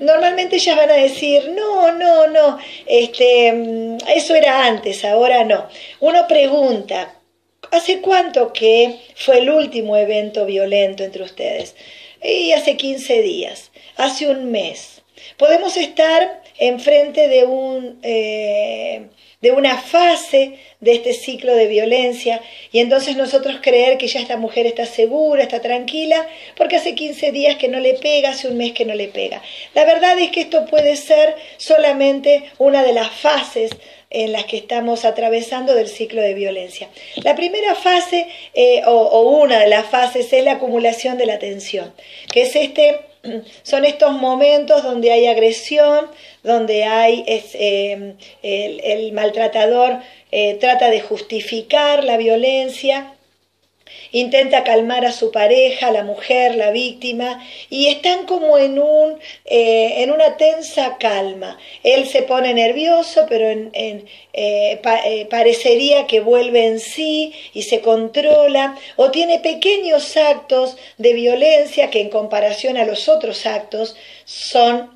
normalmente 0.00 0.56
ellas 0.56 0.76
van 0.76 0.90
a 0.90 0.94
decir, 0.94 1.50
no, 1.50 1.92
no, 1.92 2.26
no, 2.28 2.58
este, 2.86 3.52
mm, 3.52 3.98
eso 4.14 4.34
era 4.34 4.66
antes, 4.66 5.04
ahora 5.04 5.44
no. 5.44 5.68
Uno 6.00 6.26
pregunta, 6.28 7.14
¿hace 7.70 8.00
cuánto 8.00 8.52
que 8.52 9.00
fue 9.16 9.38
el 9.38 9.50
último 9.50 9.96
evento 9.96 10.46
violento 10.46 11.04
entre 11.04 11.22
ustedes? 11.22 11.74
Y 12.22 12.52
hace 12.52 12.76
15 12.76 13.22
días, 13.22 13.70
hace 13.96 14.28
un 14.28 14.50
mes, 14.50 14.94
Podemos 15.36 15.76
estar 15.76 16.42
enfrente 16.58 17.28
de, 17.28 17.44
un, 17.44 17.98
eh, 18.02 19.08
de 19.44 19.52
una 19.52 19.76
fase 19.76 20.54
de 20.80 20.94
este 20.94 21.12
ciclo 21.12 21.54
de 21.54 21.66
violencia 21.66 22.40
y 22.72 22.78
entonces 22.78 23.14
nosotros 23.14 23.58
creer 23.60 23.98
que 23.98 24.06
ya 24.06 24.18
esta 24.18 24.38
mujer 24.38 24.66
está 24.66 24.86
segura, 24.86 25.42
está 25.42 25.60
tranquila, 25.60 26.26
porque 26.56 26.76
hace 26.76 26.94
15 26.94 27.30
días 27.30 27.56
que 27.56 27.68
no 27.68 27.78
le 27.78 27.92
pega, 27.92 28.30
hace 28.30 28.48
un 28.48 28.56
mes 28.56 28.72
que 28.72 28.86
no 28.86 28.94
le 28.94 29.08
pega. 29.08 29.42
La 29.74 29.84
verdad 29.84 30.18
es 30.18 30.30
que 30.30 30.40
esto 30.40 30.64
puede 30.64 30.96
ser 30.96 31.36
solamente 31.58 32.44
una 32.56 32.82
de 32.82 32.94
las 32.94 33.10
fases 33.10 33.70
en 34.08 34.32
las 34.32 34.46
que 34.46 34.56
estamos 34.56 35.04
atravesando 35.04 35.74
del 35.74 35.88
ciclo 35.88 36.22
de 36.22 36.32
violencia. 36.32 36.88
La 37.16 37.36
primera 37.36 37.74
fase 37.74 38.26
eh, 38.54 38.80
o, 38.86 39.20
una 39.42 39.58
de 39.58 39.68
las 39.68 39.84
fases 39.84 40.32
es 40.32 40.42
la 40.42 40.52
acumulación 40.52 41.18
de 41.18 41.26
la 41.26 41.38
tensión, 41.38 41.92
que 42.32 42.42
es 42.42 42.56
este, 42.56 43.00
son 43.62 43.84
estos 43.84 44.12
momentos 44.12 44.82
donde 44.82 45.12
hay 45.12 45.26
agresión, 45.26 46.08
donde 46.44 46.84
hay 46.84 47.24
eh, 47.26 48.14
el, 48.42 49.12
maltratador 49.12 49.98
eh, 50.30 50.56
trata 50.60 50.90
de 50.90 51.00
justificar 51.00 52.04
la 52.04 52.16
violencia 52.16 53.10
intenta 54.12 54.62
calmar 54.62 55.04
a 55.04 55.12
su 55.12 55.32
pareja, 55.32 55.90
la 55.90 56.04
mujer, 56.04 56.54
la 56.54 56.70
víctima, 56.70 57.44
y 57.68 57.88
están 57.88 58.26
como 58.26 58.58
en, 58.58 58.78
un, 58.78 59.18
eh, 59.44 60.02
en 60.02 60.12
una 60.12 60.36
tensa 60.36 60.98
calma. 60.98 61.58
Él 61.82 62.06
se 62.06 62.22
pone 62.22 62.54
nervioso, 62.54 63.26
pero 63.28 63.70
parecería 65.28 66.06
que 66.06 66.20
vuelve 66.20 66.66
en 66.66 66.78
sí 66.78 67.34
y 67.52 67.62
se 67.62 67.80
controla, 67.80 68.76
o 68.96 69.10
tiene 69.10 69.40
pequeños 69.40 70.16
actos 70.16 70.76
de 70.96 71.12
violencia 71.12 71.90
que 71.90 72.00
en 72.00 72.08
comparación 72.08 72.76
a 72.76 72.84
los 72.84 73.08
otros 73.08 73.46
actos 73.46 73.96
son 74.24 74.93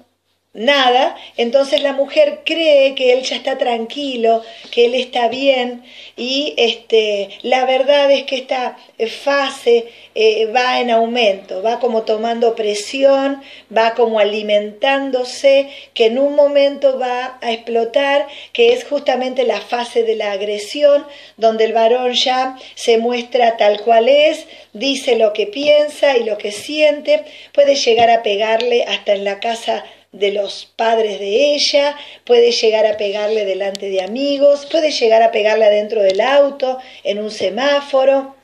nada, 0.59 1.17
entonces 1.37 1.83
la 1.83 1.93
mujer 1.93 2.41
cree 2.45 2.95
que 2.95 3.13
él 3.13 3.23
ya 3.23 3.37
está 3.37 3.59
tranquilo, 3.59 4.43
que 4.71 4.87
él 4.87 4.95
está 4.95 5.29
bien 5.29 5.85
y 6.17 6.55
este, 6.57 7.29
la 7.43 7.65
verdad 7.65 8.11
es 8.11 8.25
que 8.25 8.37
esta 8.37 8.77
fase 9.23 9.87
eh, 10.17 10.47
va 10.47 10.81
en 10.81 10.91
aumento, 10.91 11.63
va 11.63 11.79
como 11.79 12.03
tomando 12.03 12.57
presión, 12.57 13.41
va 13.75 13.95
como 13.95 14.19
alimentándose, 14.19 15.71
que 15.95 16.07
en 16.07 16.19
un 16.19 16.35
momento 16.35 16.99
va 16.99 17.39
a 17.41 17.53
explotar, 17.53 18.27
que 18.53 18.73
es 18.73 18.85
justamente 18.85 19.45
la 19.45 19.61
fase 19.61 20.03
de 20.03 20.17
la 20.17 20.33
agresión, 20.33 21.07
donde 21.37 21.67
el 21.67 21.73
varón 21.73 22.15
ya 22.15 22.57
se 22.75 22.99
muestra 22.99 23.57
tal 23.57 23.81
cual 23.83 24.09
es, 24.09 24.47
dice 24.73 25.17
lo 25.17 25.33
que 25.33 25.47
piensa 25.47 26.17
y 26.17 26.25
lo 26.25 26.37
que 26.37 26.51
siente, 26.51 27.25
puede 27.53 27.77
llegar 27.77 28.11
a 28.11 28.25
pegarle 28.25 28.85
hasta 28.85 29.15
en 29.15 29.25
la 29.25 29.39
casa 29.39 29.85
de 30.13 30.33
los 30.33 30.67
padres 30.77 31.19
de 31.19 31.55
ella, 31.55 31.97
puede 32.25 32.53
llegar 32.53 32.87
a 32.87 32.97
pegarle 32.97 33.45
delante 33.45 33.91
de 33.91 34.03
amigos, 34.03 34.67
puede 34.67 34.91
llegar 34.91 35.23
a 35.23 35.31
pegarle 35.31 35.67
adentro 35.67 36.03
del 36.03 36.21
auto, 36.21 36.79
en 37.05 37.19
un 37.19 37.31
semáforo 37.31 38.35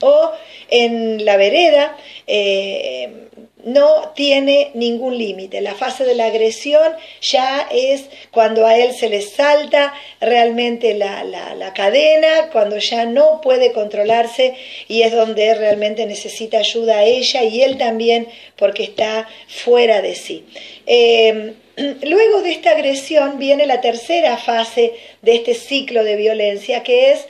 o 0.00 0.32
en 0.68 1.24
la 1.24 1.36
vereda. 1.36 1.96
Eh, 2.26 3.28
no 3.64 4.12
tiene 4.14 4.70
ningún 4.74 5.16
límite. 5.16 5.60
La 5.60 5.74
fase 5.74 6.04
de 6.04 6.14
la 6.14 6.26
agresión 6.26 6.92
ya 7.20 7.66
es 7.70 8.04
cuando 8.30 8.66
a 8.66 8.76
él 8.76 8.94
se 8.94 9.08
le 9.08 9.22
salta 9.22 9.94
realmente 10.20 10.94
la, 10.94 11.24
la, 11.24 11.72
cadena, 11.72 12.50
cuando 12.52 12.78
ya 12.78 13.04
no 13.06 13.40
puede 13.40 13.72
controlarse 13.72 14.54
y 14.88 15.02
es 15.02 15.12
donde 15.12 15.54
realmente 15.54 16.06
necesita 16.06 16.58
ayuda 16.58 16.98
a 16.98 17.04
ella 17.04 17.42
y 17.42 17.62
él 17.62 17.78
también 17.78 18.28
porque 18.56 18.84
está 18.84 19.28
fuera 19.48 20.02
de 20.02 20.14
sí. 20.14 20.44
Em, 20.86 21.54
luego 22.02 22.42
de 22.42 22.52
esta 22.52 22.72
agresión 22.72 23.38
viene 23.38 23.66
la 23.66 23.80
tercera 23.80 24.36
fase 24.36 24.92
de 25.22 25.34
este 25.34 25.54
ciclo 25.54 26.04
de 26.04 26.16
violencia, 26.16 26.82
que 26.82 27.12
es 27.12 27.26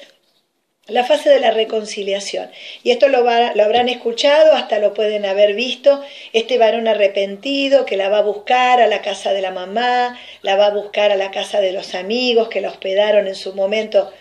la 0.87 1.05
fase 1.05 1.31
de 1.31 1.41
la 1.41 1.51
reconciliación. 1.51 2.51
Y 2.83 2.91
esto 2.91 3.09
lo, 3.09 3.23
lo, 3.23 3.63
habrán 3.65 3.89
escuchado, 3.89 4.53
hasta 4.53 4.79
lo 4.79 4.93
pueden 4.95 5.25
haber 5.25 5.55
visto, 5.55 6.03
este 6.33 6.59
varón 6.59 6.89
arrepentido 6.89 7.87
que 7.87 7.97
la 7.97 8.09
va 8.09 8.19
a 8.19 8.23
buscar 8.23 8.81
a 8.81 8.87
la 8.87 9.01
casa 9.03 9.33
de 9.33 9.41
la 9.41 9.51
mamá, 9.51 10.19
la 10.43 10.57
va 10.57 10.67
a 10.67 10.71
buscar 10.71 11.13
a 11.13 11.17
la 11.17 11.31
casa 11.31 11.61
de 11.61 11.73
los 11.73 11.95
amigos 11.95 12.49
que 12.49 12.61
la 12.61 12.69
hospedaron 12.69 13.27
en 13.27 13.35
su 13.35 13.55
momento 13.55 14.13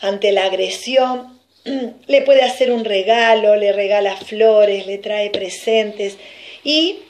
ante 0.00 0.32
la 0.32 0.44
agresión, 0.44 1.40
le 2.06 2.22
puede 2.22 2.42
hacer 2.42 2.70
un 2.70 2.84
regalo, 2.84 3.56
le 3.56 3.72
regala 3.72 4.16
flores, 4.16 4.86
le 4.86 4.98
trae 4.98 5.30
presentes 5.30 6.16
y 6.64 7.00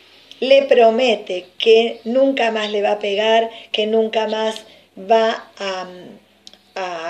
le 0.41 0.63
promete 0.63 1.47
que 1.59 2.01
nunca 2.05 2.51
más 2.51 2.71
le 2.71 2.83
va 2.83 2.93
a 2.93 2.99
pegar, 2.99 3.51
que 3.73 3.87
nunca 3.87 4.27
más 4.29 4.65
va 4.99 5.51
a, 5.59 5.87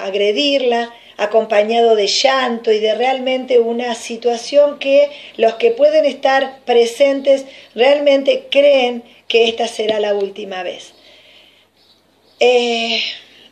agredirla, 0.04 0.92
acompañado 1.16 1.96
de 1.96 2.06
llanto 2.06 2.72
y 2.72 2.78
de 2.78 2.94
realmente 2.94 3.58
una 3.58 3.94
situación 3.94 4.78
que 4.78 5.08
los 5.36 5.54
que 5.54 5.70
pueden 5.70 6.04
estar 6.04 6.60
presentes 6.64 7.44
realmente 7.74 8.46
creen 8.50 9.02
que 9.28 9.48
esta 9.48 9.66
será 9.66 10.00
la 10.00 10.14
última 10.14 10.62
vez. 10.62 10.92
Eh, 12.38 13.00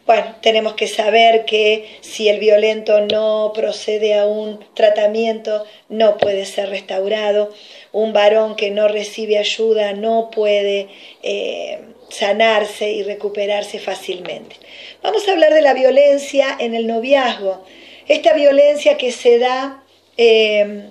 bueno, 0.07 0.35
tenemos 0.43 0.75
que 0.75 0.87
saber 0.87 1.47
que 1.47 1.89
si 2.03 2.29
el 2.29 2.39
violento 2.39 3.01
no 3.01 3.53
procede 3.55 4.19
a 4.19 4.27
un 4.27 4.63
tratamiento, 4.75 5.65
no 5.89 6.19
puede 6.19 6.45
ser 6.45 6.69
restaurado 6.69 7.51
un 7.95 8.13
varón 8.13 8.57
que 8.57 8.71
no 8.71 8.89
recibe 8.89 9.39
ayuda 9.39 9.93
no 9.93 10.29
puede 10.31 10.89
eh, 11.23 11.79
sanarse 12.09 12.91
y 12.91 13.03
recuperarse 13.03 13.79
fácilmente. 13.79 14.57
Vamos 15.03 15.27
a 15.29 15.33
hablar 15.33 15.53
de 15.53 15.63
la 15.63 15.75
violencia 15.75 16.57
en 16.59 16.75
el 16.75 16.87
noviazgo. 16.87 17.65
Esta 18.09 18.33
violencia 18.35 18.97
que 18.97 19.13
se 19.13 19.39
da, 19.39 19.83
eh, 20.17 20.85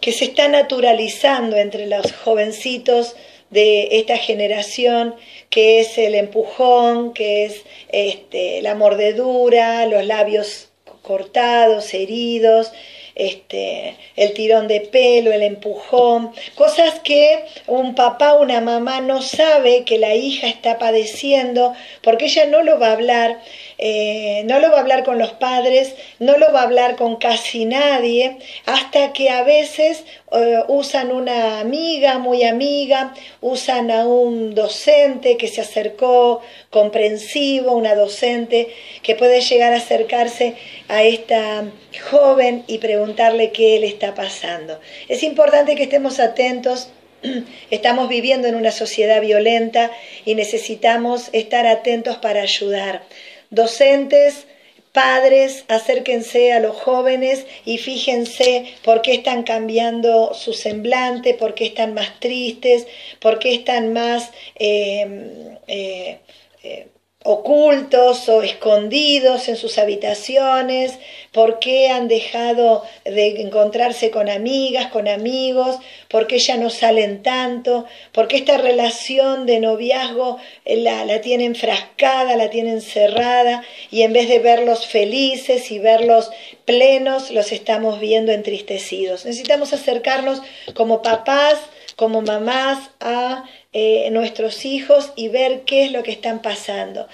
que 0.00 0.12
se 0.12 0.24
está 0.24 0.48
naturalizando 0.48 1.56
entre 1.56 1.86
los 1.86 2.12
jovencitos 2.12 3.14
de 3.50 3.98
esta 3.98 4.16
generación, 4.16 5.14
que 5.50 5.80
es 5.80 5.98
el 5.98 6.14
empujón, 6.14 7.12
que 7.12 7.44
es 7.44 7.62
este, 7.88 8.62
la 8.62 8.74
mordedura, 8.74 9.86
los 9.86 10.06
labios 10.06 10.70
cortados, 11.02 11.92
heridos, 11.92 12.72
este, 13.20 13.96
el 14.16 14.32
tirón 14.32 14.66
de 14.66 14.80
pelo, 14.80 15.32
el 15.32 15.42
empujón, 15.42 16.32
cosas 16.54 17.00
que 17.00 17.44
un 17.66 17.94
papá 17.94 18.34
una 18.34 18.60
mamá 18.60 19.00
no 19.00 19.20
sabe 19.20 19.84
que 19.84 19.98
la 19.98 20.14
hija 20.14 20.46
está 20.48 20.78
padeciendo 20.78 21.74
porque 22.02 22.26
ella 22.26 22.46
no 22.46 22.62
lo 22.62 22.78
va 22.78 22.88
a 22.88 22.92
hablar 22.92 23.38
eh, 23.82 24.42
no 24.44 24.58
lo 24.58 24.70
va 24.70 24.76
a 24.76 24.80
hablar 24.80 25.04
con 25.04 25.18
los 25.18 25.30
padres, 25.32 25.94
no 26.18 26.36
lo 26.36 26.52
va 26.52 26.60
a 26.60 26.64
hablar 26.64 26.96
con 26.96 27.16
casi 27.16 27.64
nadie, 27.64 28.36
hasta 28.66 29.14
que 29.14 29.30
a 29.30 29.42
veces 29.42 30.04
eh, 30.32 30.62
usan 30.68 31.12
una 31.12 31.60
amiga, 31.60 32.18
muy 32.18 32.44
amiga, 32.44 33.14
usan 33.40 33.90
a 33.90 34.06
un 34.06 34.54
docente 34.54 35.36
que 35.36 35.48
se 35.48 35.60
acercó 35.60 36.40
comprensivo, 36.70 37.72
una 37.72 37.94
docente 37.94 38.68
que 39.02 39.14
puede 39.14 39.40
llegar 39.40 39.72
a 39.72 39.76
acercarse 39.76 40.56
a 40.88 41.02
esta 41.02 41.64
joven 42.10 42.64
y 42.66 42.78
preguntarle 42.78 43.50
qué 43.50 43.78
le 43.80 43.88
está 43.88 44.14
pasando. 44.14 44.80
Es 45.08 45.22
importante 45.22 45.74
que 45.76 45.84
estemos 45.84 46.20
atentos 46.20 46.90
Estamos 47.70 48.08
viviendo 48.08 48.48
en 48.48 48.54
una 48.54 48.70
sociedad 48.70 49.20
violenta 49.20 49.90
y 50.24 50.34
necesitamos 50.34 51.28
estar 51.32 51.66
atentos 51.66 52.16
para 52.16 52.42
ayudar 52.42 53.02
docentes, 53.50 54.46
padres, 54.92 55.64
acérquense 55.68 56.52
a 56.52 56.60
los 56.60 56.76
jóvenes 56.76 57.46
y 57.64 57.78
fíjense 57.78 58.74
por 58.84 59.02
qué 59.02 59.14
están 59.14 59.42
cambiando 59.44 60.34
su 60.34 60.52
semblante, 60.52 61.34
por 61.34 61.54
qué 61.54 61.66
están 61.66 61.94
más 61.94 62.18
tristes, 62.20 62.86
por 63.20 63.38
qué 63.38 63.54
están 63.54 63.92
más... 63.92 64.30
Eh, 64.56 65.56
eh, 65.66 66.20
eh, 66.62 66.88
ocultos 67.22 68.30
o 68.30 68.42
escondidos 68.42 69.48
en 69.48 69.56
sus 69.56 69.76
habitaciones, 69.76 70.98
por 71.32 71.58
qué 71.58 71.90
han 71.90 72.08
dejado 72.08 72.82
de 73.04 73.42
encontrarse 73.42 74.10
con 74.10 74.30
amigas, 74.30 74.86
con 74.86 75.06
amigos, 75.06 75.76
por 76.08 76.26
qué 76.26 76.38
ya 76.38 76.56
no 76.56 76.70
salen 76.70 77.22
tanto, 77.22 77.84
por 78.12 78.26
qué 78.26 78.36
esta 78.36 78.56
relación 78.56 79.44
de 79.44 79.60
noviazgo 79.60 80.38
eh, 80.64 80.76
la, 80.76 81.04
la 81.04 81.20
tienen 81.20 81.54
frascada, 81.54 82.36
la 82.36 82.48
tienen 82.48 82.80
cerrada 82.80 83.62
y 83.90 84.00
en 84.00 84.14
vez 84.14 84.26
de 84.26 84.38
verlos 84.38 84.86
felices 84.86 85.70
y 85.70 85.78
verlos 85.78 86.30
plenos, 86.64 87.30
los 87.30 87.52
estamos 87.52 88.00
viendo 88.00 88.32
entristecidos. 88.32 89.26
Necesitamos 89.26 89.74
acercarnos 89.74 90.40
como 90.72 91.02
papás, 91.02 91.58
como 91.96 92.22
mamás 92.22 92.78
a 93.00 93.44
eh, 93.72 94.10
nuestros 94.10 94.64
hijos 94.64 95.12
y 95.14 95.28
ver 95.28 95.60
qué 95.60 95.84
es 95.84 95.92
lo 95.92 96.02
que 96.02 96.10
están 96.10 96.42
pasando. 96.42 97.06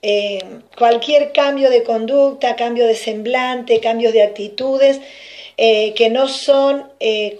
Eh, 0.00 0.38
cualquier 0.78 1.32
cambio 1.32 1.70
de 1.70 1.82
conducta, 1.82 2.54
cambio 2.54 2.86
de 2.86 2.94
semblante, 2.94 3.80
cambios 3.80 4.12
de 4.12 4.22
actitudes, 4.22 5.00
eh, 5.56 5.92
que 5.94 6.10
no 6.10 6.28
son 6.28 6.88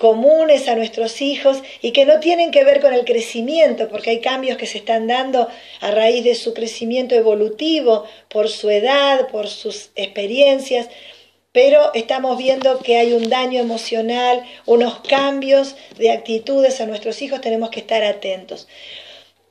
comunes 0.00 0.68
a 0.68 0.74
nuestros 0.74 1.20
hijos 1.20 1.62
y 1.82 1.92
que 1.92 2.04
no 2.04 2.18
tienen 2.18 2.50
que 2.50 2.64
ver 2.64 2.80
con 2.80 2.92
el 2.92 3.04
crecimiento, 3.04 3.88
porque 3.88 4.10
hay 4.10 4.20
cambios 4.20 4.56
que 4.56 4.66
se 4.66 4.78
están 4.78 5.06
dando 5.06 5.48
a 5.80 5.90
raíz 5.92 6.24
de 6.24 6.34
su 6.34 6.52
crecimiento 6.52 7.14
evolutivo, 7.14 8.04
por 8.28 8.48
su 8.48 8.70
edad, 8.70 9.28
por 9.28 9.48
sus 9.48 9.90
experiencias, 9.94 10.88
pero 11.54 11.94
estamos 11.94 12.37
viendo 12.37 12.80
que 12.80 12.96
hay 12.96 13.12
un 13.12 13.30
daño 13.30 13.61
emocional, 13.61 14.44
unos 14.66 14.99
cambios 15.08 15.76
de 15.96 16.11
actitudes 16.11 16.80
a 16.80 16.87
nuestros 16.87 17.23
hijos, 17.23 17.40
tenemos 17.40 17.70
que 17.70 17.78
estar 17.78 18.02
atentos. 18.02 18.66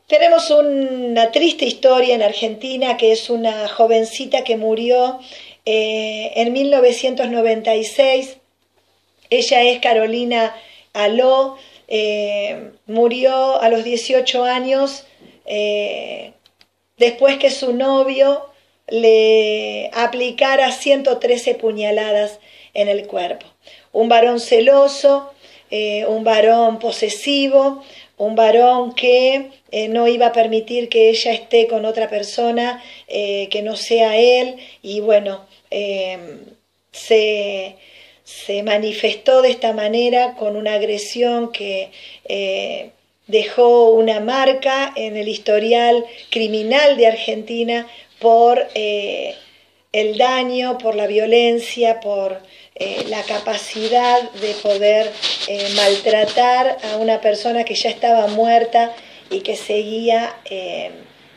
Tenemos 0.08 0.52
una 0.52 1.32
triste 1.32 1.66
historia 1.66 2.14
en 2.14 2.22
Argentina 2.22 2.98
que 2.98 3.14
es 3.14 3.30
una 3.30 3.70
jovencita 3.70 4.44
que 4.44 4.58
murió 4.58 5.22
eh, 5.66 6.34
en 6.36 6.52
1996 6.52 8.36
ella 9.30 9.62
es 9.62 9.80
Carolina 9.80 10.54
Aló, 10.92 11.56
eh, 11.88 12.72
murió 12.86 13.62
a 13.62 13.70
los 13.70 13.86
18 13.86 14.44
años 14.44 15.06
eh, 15.46 16.34
después 16.98 17.38
que 17.38 17.50
su 17.50 17.72
novio 17.74 18.53
le 18.88 19.90
aplicara 19.94 20.72
113 20.72 21.56
puñaladas 21.56 22.40
en 22.74 22.88
el 22.88 23.08
cuerpo. 23.08 23.46
Un 23.92 24.10
varón 24.10 24.40
celoso, 24.40 25.32
eh, 25.72 26.06
un 26.06 26.24
varón 26.24 26.80
posesivo, 26.80 27.84
un 28.18 28.36
varón 28.36 28.94
que 28.94 29.52
no 29.90 30.08
iba 30.08 30.28
a 30.28 30.32
permitir 30.32 30.88
que 30.88 31.10
ella 31.10 31.32
esté 31.32 31.68
con 31.68 31.86
otra 31.86 32.08
persona 32.08 32.84
que 33.08 33.62
no 33.64 33.76
sea 33.76 34.18
él 34.18 34.58
y 34.84 35.00
bueno, 35.00 35.46
se 36.92 37.76
se 38.24 38.64
manifestó 38.64 39.42
de 39.42 39.52
esta 39.52 39.74
manera 39.74 40.36
con 40.36 40.56
una 40.56 40.74
agresión 40.74 41.52
que 41.52 41.92
eh, 42.26 42.92
dejó 43.28 43.92
una 43.92 44.20
marca 44.20 44.94
en 44.96 45.18
el 45.18 45.28
historial 45.28 46.06
criminal 46.30 46.98
de 46.98 47.08
Argentina 47.08 47.88
por 48.24 48.68
eh, 48.74 49.36
el 49.92 50.18
daño, 50.18 50.80
por 50.80 50.96
la 50.96 51.06
violencia, 51.06 52.00
por 52.00 52.40
eh, 52.74 53.04
la 53.10 53.22
capacidad 53.22 54.32
de 54.32 54.56
poder 54.64 55.12
maltratar 55.76 56.80
a 56.92 56.98
una 56.98 57.22
persona 57.22 57.64
que 57.64 57.76
ya 57.76 57.92
estaba 57.92 58.26
muerta 58.26 58.92
y 59.30 59.42
que 59.42 59.56
seguía 59.56 60.34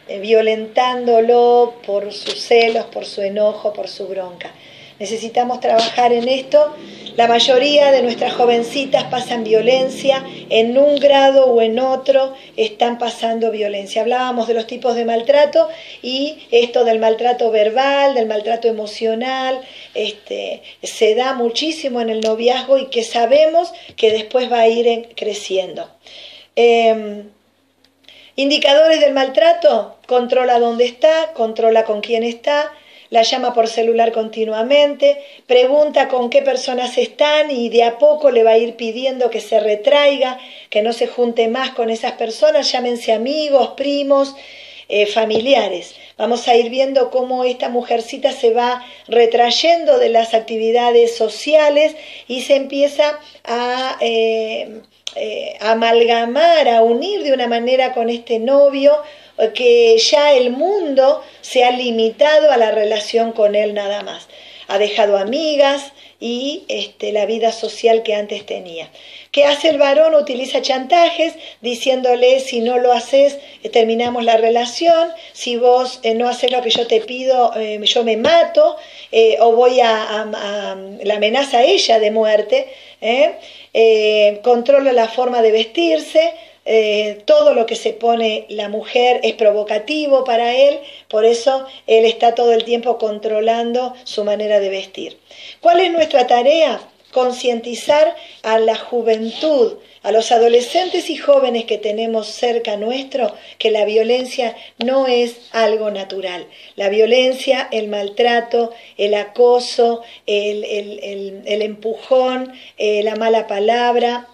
violentándolo 0.08 1.74
por 1.84 2.12
sus 2.14 2.40
celos, 2.40 2.86
por 2.86 3.04
su 3.04 3.20
enojo, 3.20 3.74
por 3.74 3.88
su 3.88 4.06
bronca. 4.06 4.52
Necesitamos 4.98 5.60
trabajar 5.60 6.12
en 6.12 6.28
esto. 6.28 6.74
La 7.16 7.28
mayoría 7.28 7.92
de 7.92 8.02
nuestras 8.02 8.34
jovencitas 8.34 9.04
pasan 9.04 9.42
violencia, 9.42 10.22
en 10.50 10.76
un 10.76 10.96
grado 10.96 11.46
o 11.46 11.62
en 11.62 11.78
otro 11.78 12.34
están 12.56 12.98
pasando 12.98 13.50
violencia. 13.50 14.02
Hablábamos 14.02 14.48
de 14.48 14.54
los 14.54 14.66
tipos 14.66 14.94
de 14.96 15.06
maltrato 15.06 15.68
y 16.02 16.46
esto 16.50 16.84
del 16.84 16.98
maltrato 16.98 17.50
verbal, 17.50 18.14
del 18.14 18.26
maltrato 18.26 18.68
emocional, 18.68 19.60
este, 19.94 20.62
se 20.82 21.14
da 21.14 21.32
muchísimo 21.32 22.02
en 22.02 22.10
el 22.10 22.20
noviazgo 22.20 22.76
y 22.76 22.86
que 22.86 23.02
sabemos 23.02 23.72
que 23.96 24.10
después 24.10 24.52
va 24.52 24.60
a 24.60 24.68
ir 24.68 25.08
creciendo. 25.16 25.90
Em, 26.54 27.30
indicadores 28.36 29.00
del 29.00 29.14
maltrato, 29.14 29.96
controla 30.06 30.58
dónde 30.58 30.84
está, 30.84 31.32
controla 31.32 31.84
con 31.84 32.02
quién 32.02 32.22
está, 32.22 32.72
la 33.10 33.22
llama 33.22 33.54
por 33.54 33.68
celular 33.68 34.12
continuamente, 34.12 35.22
pregunta 35.46 36.08
con 36.08 36.30
qué 36.30 36.42
personas 36.42 36.98
están 36.98 37.50
y 37.50 37.68
de 37.68 37.84
a 37.84 37.98
poco 37.98 38.30
le 38.30 38.42
va 38.42 38.52
a 38.52 38.58
ir 38.58 38.76
pidiendo 38.76 39.30
que 39.30 39.40
se 39.40 39.60
retraiga, 39.60 40.38
que 40.70 40.82
no 40.82 40.92
se 40.92 41.06
junte 41.06 41.48
más 41.48 41.70
con 41.70 41.90
esas 41.90 42.12
personas, 42.12 42.70
llámense 42.70 43.12
amigos, 43.12 43.70
primos, 43.76 44.34
eh, 44.88 45.06
familiares. 45.06 45.96
Vamos 46.16 46.46
a 46.48 46.54
ir 46.54 46.70
viendo 46.70 47.10
cómo 47.10 47.44
esta 47.44 47.68
mujercita 47.68 48.32
se 48.32 48.52
va 48.52 48.84
retrayendo 49.08 49.98
de 49.98 50.08
las 50.08 50.32
actividades 50.32 51.16
sociales 51.16 51.96
y 52.28 52.42
se 52.42 52.56
empieza 52.56 53.18
a... 53.44 53.96
Eh, 54.00 54.80
eh, 55.18 55.56
amalgamar, 55.60 56.68
a 56.68 56.82
unir 56.82 57.22
de 57.22 57.32
una 57.32 57.46
manera 57.46 57.94
con 57.94 58.10
este 58.10 58.38
novio 58.38 58.92
que 59.54 59.96
ya 59.98 60.32
el 60.32 60.50
mundo 60.50 61.22
se 61.40 61.64
ha 61.64 61.70
limitado 61.70 62.50
a 62.50 62.56
la 62.56 62.70
relación 62.70 63.32
con 63.32 63.54
él 63.54 63.74
nada 63.74 64.02
más. 64.02 64.28
Ha 64.68 64.78
dejado 64.78 65.16
amigas 65.16 65.92
y 66.18 66.64
este, 66.68 67.12
la 67.12 67.26
vida 67.26 67.52
social 67.52 68.02
que 68.02 68.14
antes 68.14 68.46
tenía. 68.46 68.88
¿Qué 69.30 69.44
hace 69.44 69.68
el 69.68 69.78
varón? 69.78 70.14
Utiliza 70.14 70.62
chantajes 70.62 71.34
diciéndole 71.60 72.40
si 72.40 72.60
no 72.60 72.78
lo 72.78 72.92
haces 72.92 73.38
eh, 73.62 73.68
terminamos 73.68 74.24
la 74.24 74.38
relación, 74.38 75.10
si 75.32 75.56
vos 75.56 76.00
eh, 76.02 76.14
no 76.14 76.28
haces 76.28 76.50
lo 76.50 76.62
que 76.62 76.70
yo 76.70 76.86
te 76.86 77.00
pido 77.02 77.52
eh, 77.54 77.78
yo 77.84 78.02
me 78.02 78.16
mato 78.16 78.76
o 79.40 79.52
voy 79.52 79.80
a, 79.80 80.22
a, 80.22 80.76
la 81.02 81.14
amenaza 81.14 81.58
a 81.58 81.64
ella 81.64 81.98
de 81.98 82.10
muerte, 82.10 82.66
controla 84.42 84.92
la 84.92 85.08
forma 85.08 85.40
de 85.42 85.52
vestirse, 85.52 86.34
eh, 86.68 87.22
todo 87.26 87.54
lo 87.54 87.64
que 87.64 87.76
se 87.76 87.92
pone 87.92 88.44
la 88.48 88.68
mujer 88.68 89.20
es 89.22 89.34
provocativo 89.34 90.24
para 90.24 90.52
él, 90.52 90.80
por 91.06 91.24
eso 91.24 91.64
él 91.86 92.04
está 92.04 92.34
todo 92.34 92.52
el 92.52 92.64
tiempo 92.64 92.98
controlando 92.98 93.94
su 94.02 94.24
manera 94.24 94.58
de 94.58 94.68
vestir. 94.68 95.16
¿Cuál 95.60 95.78
es 95.78 95.92
nuestra 95.92 96.26
tarea? 96.26 96.80
Concientizar 97.12 98.16
a 98.42 98.58
la 98.58 98.74
juventud, 98.74 99.74
a 100.02 100.10
los 100.10 100.32
adolescentes 100.32 101.08
y 101.08 101.16
jóvenes 101.16 101.66
que 101.66 101.78
tenemos 101.78 102.26
cerca 102.26 102.76
nuestro, 102.76 103.32
que 103.58 103.70
la 103.70 103.84
violencia 103.84 104.56
no 104.84 105.06
es 105.06 105.36
algo 105.52 105.92
natural. 105.92 106.48
La 106.74 106.88
violencia, 106.88 107.68
el 107.70 107.86
maltrato, 107.86 108.72
el 108.98 109.14
acoso, 109.14 110.02
el, 110.26 111.62
empujón, 111.62 112.52
eh, 112.76 113.04
la 113.04 113.14
mala 113.14 113.46
palabra, 113.46 114.28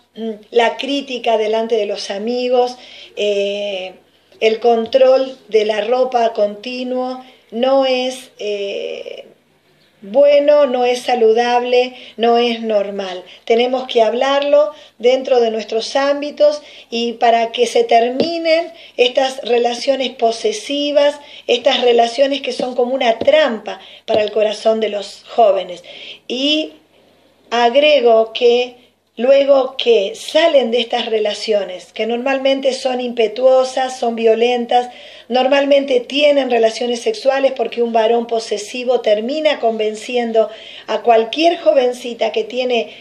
la 0.51 0.77
crítica 0.77 1.39
delante 1.39 1.77
de 1.77 1.87
los 1.87 2.11
amigos, 2.11 2.77
eh, 3.17 3.95
el 4.41 4.61
control 4.61 5.39
de 5.49 5.65
la 5.65 5.81
ropa 5.83 6.33
continuo, 6.33 7.25
no 7.51 7.87
es 7.87 8.31
eh, 8.39 9.27
bueno, 10.03 10.67
no 10.67 10.85
es 10.85 11.03
saludable, 11.03 11.95
no 12.17 12.37
es 12.37 12.61
normal. 12.61 13.23
Tenemos 13.45 13.87
que 13.87 14.03
hablarlo 14.03 14.73
dentro 14.99 15.41
de 15.41 15.53
nuestros 15.53 15.95
ámbitos 15.95 16.61
y 16.91 17.13
para 17.15 17.53
que 17.53 17.67
se 17.67 17.85
terminen 17.85 18.73
estas 18.97 19.41
relaciones 19.43 20.11
posesivas, 20.11 21.21
estas 21.47 21.83
relaciones 21.83 22.43
que 22.43 22.51
son 22.53 22.75
como 22.75 22.95
una 22.95 23.21
trampa 23.21 23.81
para 24.05 24.23
el 24.23 24.33
corazón 24.33 24.81
de 24.81 24.89
los 24.89 25.23
jóvenes. 25.29 25.85
Y 26.27 26.73
agrego 27.51 28.33
que 28.33 28.75
luego 29.17 29.77
que 29.77 30.15
salen 30.15 30.71
de 30.71 30.81
estas 30.81 31.07
relaciones, 31.07 31.93
que 31.93 32.07
normalmente 32.07 32.73
son 32.73 33.01
impetuosas, 33.01 33.99
son 33.99 34.17
violentas, 34.17 34.89
normalmente 35.29 36.01
tienen 36.01 36.51
relaciones 36.51 37.03
sexuales 37.03 37.53
porque 37.53 37.83
un 37.83 37.93
varón 37.93 38.27
posesivo 38.27 39.01
termina 39.01 39.61
convenciendo 39.61 40.49
a 40.87 41.03
cualquier 41.03 41.59
jovencita 41.59 42.33
que 42.33 42.45
tiene 42.45 42.95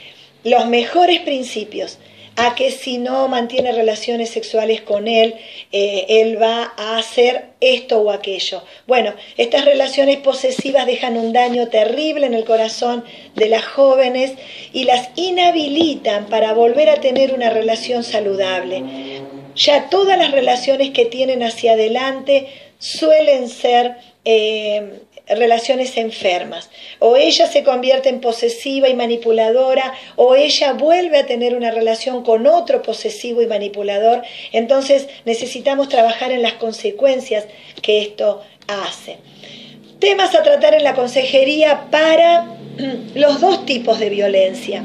los 0.44 0.66
mejores 0.66 1.20
principios 1.20 1.98
a 2.36 2.56
que 2.56 2.72
si 2.72 2.98
no 2.98 3.28
mantiene 3.28 3.72
relaciones 3.72 4.30
sexuales 4.30 4.82
con 4.82 5.08
él, 5.08 5.36
eh, 5.72 6.06
él 6.08 6.42
va 6.42 6.74
a 6.78 6.98
hacer 6.98 7.50
esto 7.60 8.02
o 8.02 8.12
aquello. 8.12 8.64
Bueno, 8.88 9.14
estas 9.38 9.66
relaciones 9.66 10.18
posesivas 10.18 10.86
dejan 10.86 11.18
un 11.18 11.34
daño 11.34 11.68
terrible 11.68 12.26
en 12.26 12.34
el 12.34 12.46
corazón 12.46 13.04
de 13.36 13.50
las 13.50 13.66
jóvenes 13.66 14.34
y 14.72 14.86
las 14.86 15.10
inhabilitan 15.16 16.28
para 16.28 16.54
volver 16.54 16.90
a 16.90 17.02
tener 17.02 17.34
una 17.34 17.50
relación 17.50 18.04
saludable. 18.04 18.84
Ya 19.56 19.90
todas 19.90 20.18
las 20.18 20.32
relaciones 20.32 20.92
que 20.92 21.06
tienen 21.06 21.44
hacia 21.44 21.74
adelante 21.74 22.48
suelen 22.80 23.50
ser... 23.50 23.98
Eh, 24.24 25.02
relaciones 25.28 25.98
enfermas. 25.98 26.70
O 27.00 27.16
ella 27.16 27.48
se 27.48 27.64
convierte 27.64 28.10
en 28.10 28.22
posesiva 28.22 28.90
y 28.90 28.96
manipuladora, 28.96 29.94
o 30.16 30.36
ella 30.36 30.74
vuelve 30.74 31.20
a 31.20 31.26
tener 31.26 31.56
una 31.56 31.72
relación 31.72 32.24
con 32.24 32.48
otro 32.48 32.82
posesivo 32.82 33.42
y 33.42 33.48
manipulador. 33.48 34.24
Entonces 34.52 35.08
necesitamos 35.26 35.90
trabajar 35.90 36.32
en 36.32 36.42
las 36.42 36.54
consecuencias 36.54 37.46
que 37.82 38.02
esto 38.02 38.42
hace. 38.68 39.18
Temas 40.00 40.34
a 40.36 40.44
tratar 40.44 40.74
en 40.74 40.84
la 40.84 40.96
consejería 40.96 41.88
para 41.92 42.48
los 43.16 43.40
dos 43.40 43.66
tipos 43.66 44.00
de 44.00 44.10
violencia. 44.10 44.84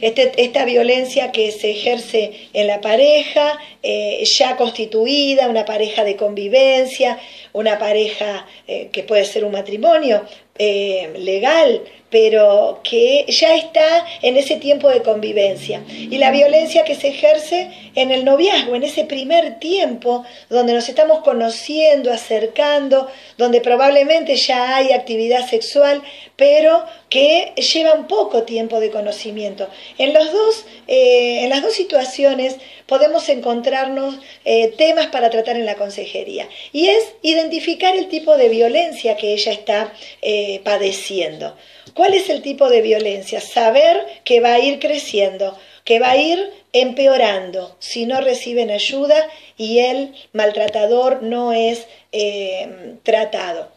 Este, 0.00 0.32
esta 0.36 0.64
violencia 0.64 1.32
que 1.32 1.50
se 1.52 1.70
ejerce 1.70 2.32
en 2.52 2.66
la 2.66 2.80
pareja 2.80 3.58
eh, 3.82 4.22
ya 4.24 4.56
constituida, 4.56 5.48
una 5.48 5.64
pareja 5.64 6.04
de 6.04 6.16
convivencia, 6.16 7.18
una 7.52 7.78
pareja 7.78 8.46
eh, 8.66 8.88
que 8.92 9.02
puede 9.02 9.24
ser 9.24 9.44
un 9.44 9.52
matrimonio, 9.52 10.24
eh, 10.58 11.12
legal, 11.18 11.82
pero 12.10 12.80
que 12.82 13.26
ya 13.28 13.54
está 13.54 14.06
en 14.22 14.36
ese 14.36 14.56
tiempo 14.56 14.88
de 14.88 15.02
convivencia. 15.02 15.82
Y 15.88 16.18
la 16.18 16.30
violencia 16.30 16.84
que 16.84 16.94
se 16.94 17.08
ejerce 17.08 17.70
en 17.94 18.10
el 18.10 18.24
noviazgo, 18.24 18.74
en 18.74 18.82
ese 18.82 19.04
primer 19.04 19.58
tiempo 19.58 20.24
donde 20.48 20.72
nos 20.72 20.88
estamos 20.88 21.20
conociendo, 21.20 22.12
acercando, 22.12 23.08
donde 23.36 23.60
probablemente 23.60 24.36
ya 24.36 24.76
hay 24.76 24.92
actividad 24.92 25.48
sexual, 25.48 26.02
pero 26.36 26.84
que 27.08 27.52
llevan 27.56 28.06
poco 28.06 28.44
tiempo 28.44 28.80
de 28.80 28.90
conocimiento. 28.90 29.68
En, 29.98 30.14
los 30.14 30.32
dos, 30.32 30.64
eh, 30.86 31.40
en 31.42 31.50
las 31.50 31.62
dos 31.62 31.74
situaciones 31.74 32.56
podemos 32.86 33.28
encontrarnos 33.28 34.18
eh, 34.44 34.68
temas 34.76 35.06
para 35.08 35.30
tratar 35.30 35.56
en 35.56 35.66
la 35.66 35.74
consejería 35.74 36.48
y 36.72 36.88
es 36.88 37.04
identificar 37.22 37.94
el 37.96 38.08
tipo 38.08 38.36
de 38.36 38.48
violencia 38.48 39.16
que 39.16 39.34
ella 39.34 39.52
está 39.52 39.92
eh, 40.22 40.60
padeciendo. 40.64 41.56
¿Cuál 41.98 42.14
es 42.14 42.30
el 42.30 42.42
tipo 42.42 42.70
de 42.70 42.80
violencia? 42.80 43.40
Saber 43.40 44.06
que 44.22 44.38
va 44.38 44.52
a 44.52 44.60
ir 44.60 44.78
creciendo, 44.78 45.58
que 45.82 45.98
va 45.98 46.12
a 46.12 46.16
ir 46.16 46.38
empeorando 46.72 47.74
si 47.80 48.06
no 48.06 48.20
reciben 48.20 48.70
ayuda 48.70 49.16
y 49.56 49.80
el 49.80 50.14
maltratador 50.32 51.24
no 51.24 51.52
es 51.52 51.88
eh, 52.12 52.94
tratado. 53.02 53.72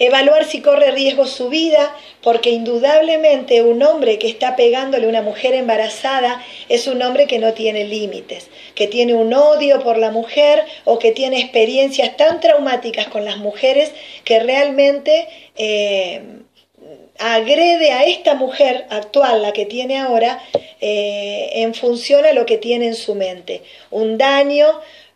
Evaluar 0.00 0.44
si 0.44 0.60
corre 0.60 0.90
riesgo 0.90 1.26
su 1.26 1.48
vida, 1.48 1.94
porque 2.20 2.50
indudablemente 2.50 3.62
un 3.62 3.80
hombre 3.84 4.18
que 4.18 4.26
está 4.26 4.56
pegándole 4.56 5.06
a 5.06 5.08
una 5.08 5.22
mujer 5.22 5.54
embarazada 5.54 6.44
es 6.68 6.88
un 6.88 7.00
hombre 7.02 7.28
que 7.28 7.38
no 7.38 7.54
tiene 7.54 7.84
límites, 7.84 8.48
que 8.74 8.88
tiene 8.88 9.14
un 9.14 9.32
odio 9.34 9.84
por 9.84 9.98
la 9.98 10.10
mujer 10.10 10.64
o 10.84 10.98
que 10.98 11.12
tiene 11.12 11.38
experiencias 11.38 12.16
tan 12.16 12.40
traumáticas 12.40 13.06
con 13.06 13.24
las 13.24 13.36
mujeres 13.36 13.92
que 14.24 14.40
realmente... 14.40 15.28
Eh, 15.54 16.22
agrede 17.18 17.90
a 17.90 18.04
esta 18.04 18.34
mujer 18.34 18.86
actual, 18.90 19.42
la 19.42 19.52
que 19.52 19.66
tiene 19.66 19.98
ahora, 19.98 20.40
eh, 20.80 21.50
en 21.54 21.74
función 21.74 22.24
a 22.24 22.32
lo 22.32 22.46
que 22.46 22.58
tiene 22.58 22.86
en 22.86 22.94
su 22.94 23.14
mente. 23.14 23.62
Un 23.90 24.16
daño 24.16 24.66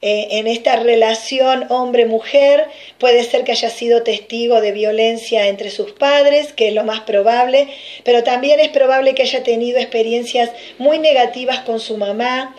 eh, 0.01 0.27
en 0.33 0.49
esta 0.49 0.77
relación 0.77 1.67
hombre-mujer, 1.71 2.67
puede 2.99 3.23
ser 3.23 3.45
que 3.45 3.53
haya 3.53 3.71
sido 3.71 4.03
testigo 4.03 4.61
de 4.61 4.73
violencia 4.73 5.47
entre 5.47 5.71
sus 5.71 5.93
padres, 5.93 6.53
que 6.53 6.69
es 6.69 6.75
lo 6.75 6.83
más 6.83 7.01
probable, 7.01 7.69
pero 8.03 8.25
también 8.25 8.59
es 8.59 8.71
probable 8.71 9.15
que 9.15 9.23
haya 9.23 9.45
tenido 9.45 9.79
experiencias 9.79 10.51
muy 10.79 10.99
negativas 10.99 11.61
con 11.61 11.79
su 11.79 11.97
mamá, 11.97 12.57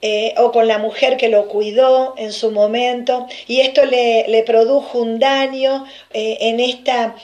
eh, 0.00 0.32
o 0.38 0.52
con 0.52 0.68
la 0.68 0.78
mujer 0.78 1.16
que 1.16 1.28
lo 1.28 1.48
cuidó 1.48 2.14
en 2.16 2.32
su 2.32 2.52
momento, 2.52 3.26
y 3.48 3.60
esto 3.60 3.84
le, 3.84 4.42
produjo 4.46 5.00
un 5.00 5.18
daño 5.18 5.84
en 6.12 6.60
esta 6.60 7.16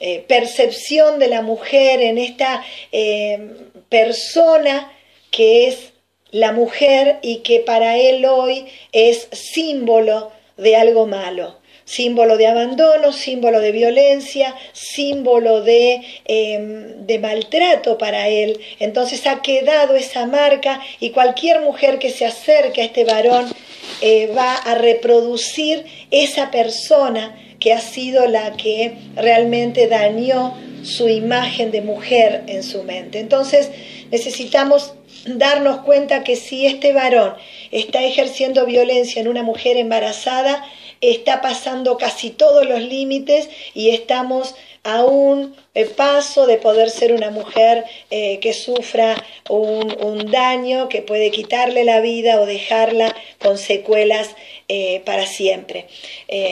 eh, 0.00 0.24
percepción 0.26 1.18
de 1.18 1.28
la 1.28 1.42
mujer, 1.42 2.00
en 2.00 2.18
esta 2.18 2.64
eh, 2.90 3.50
persona 3.88 4.90
que 5.30 5.68
es 5.68 5.92
la 6.30 6.52
mujer 6.52 7.18
y 7.22 7.38
que 7.38 7.60
para 7.60 7.98
él 7.98 8.24
hoy 8.24 8.66
es 8.92 9.28
símbolo 9.32 10.30
de 10.56 10.76
algo 10.76 11.06
malo, 11.06 11.58
símbolo 11.84 12.36
de 12.36 12.46
abandono, 12.46 13.12
símbolo 13.12 13.60
de 13.60 13.72
violencia, 13.72 14.54
símbolo 14.72 15.62
de, 15.62 16.02
de, 16.26 17.18
maltrato 17.18 17.98
para 17.98 18.28
él. 18.28 18.60
Entonces 18.78 19.26
ha 19.26 19.42
quedado 19.42 19.96
esa 19.96 20.26
marca 20.26 20.80
y 21.00 21.10
cualquier 21.10 21.60
mujer 21.60 21.98
que 21.98 22.10
se 22.10 22.26
acerque 22.26 22.82
a 22.82 22.84
este 22.84 23.04
varón 23.04 23.52
eh, 24.00 24.32
va 24.34 24.54
a 24.54 24.76
reproducir 24.76 25.84
esa 26.10 26.50
persona 26.50 27.36
que 27.60 27.72
ha 27.72 27.80
sido 27.80 28.26
la 28.26 28.56
que 28.56 28.96
realmente 29.14 29.86
dañó 29.86 30.54
su 30.82 31.08
imagen 31.08 31.70
de 31.70 31.82
mujer 31.82 32.42
en 32.46 32.62
su 32.62 32.82
mente. 32.82 33.20
Entonces 33.20 33.70
necesitamos 34.10 34.94
darnos 35.26 35.82
cuenta 35.82 36.24
que 36.24 36.36
si 36.36 36.66
este 36.66 36.92
varón 36.92 37.34
está 37.70 38.02
ejerciendo 38.02 38.66
violencia 38.66 39.20
en 39.20 39.28
una 39.28 39.42
mujer 39.42 39.76
embarazada, 39.76 40.64
está 41.00 41.40
pasando 41.40 41.96
casi 41.96 42.30
todos 42.30 42.66
los 42.66 42.80
límites 42.80 43.48
y 43.74 43.90
estamos 43.90 44.54
a 44.82 45.04
un 45.04 45.54
eh, 45.74 45.84
paso 45.84 46.46
de 46.46 46.56
poder 46.56 46.90
ser 46.90 47.12
una 47.12 47.30
mujer 47.30 47.84
eh, 48.10 48.38
que 48.40 48.52
sufra 48.52 49.22
un, 49.48 50.30
daño 50.30 50.88
que 50.88 51.02
puede 51.02 51.30
quitarle 51.30 51.84
la 51.84 52.00
vida 52.00 52.40
o 52.40 52.46
dejarla 52.46 53.14
con 53.38 53.58
secuelas 53.58 54.34
eh, 54.68 55.02
para 55.04 55.26
siempre. 55.26 55.86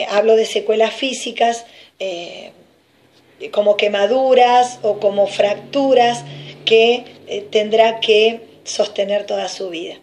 hablo 0.09 0.35
de 0.35 0.45
secuelas 0.45 0.93
físicas 0.93 1.65
como 3.51 3.77
quemaduras 3.77 4.79
o 4.81 4.99
como 4.99 5.27
fracturas 5.27 6.25
que 6.65 7.05
tendrá 7.51 7.99
que 7.99 8.41
sostener 8.63 9.25
toda 9.25 9.47
su 9.47 9.69
vida. 9.69 9.95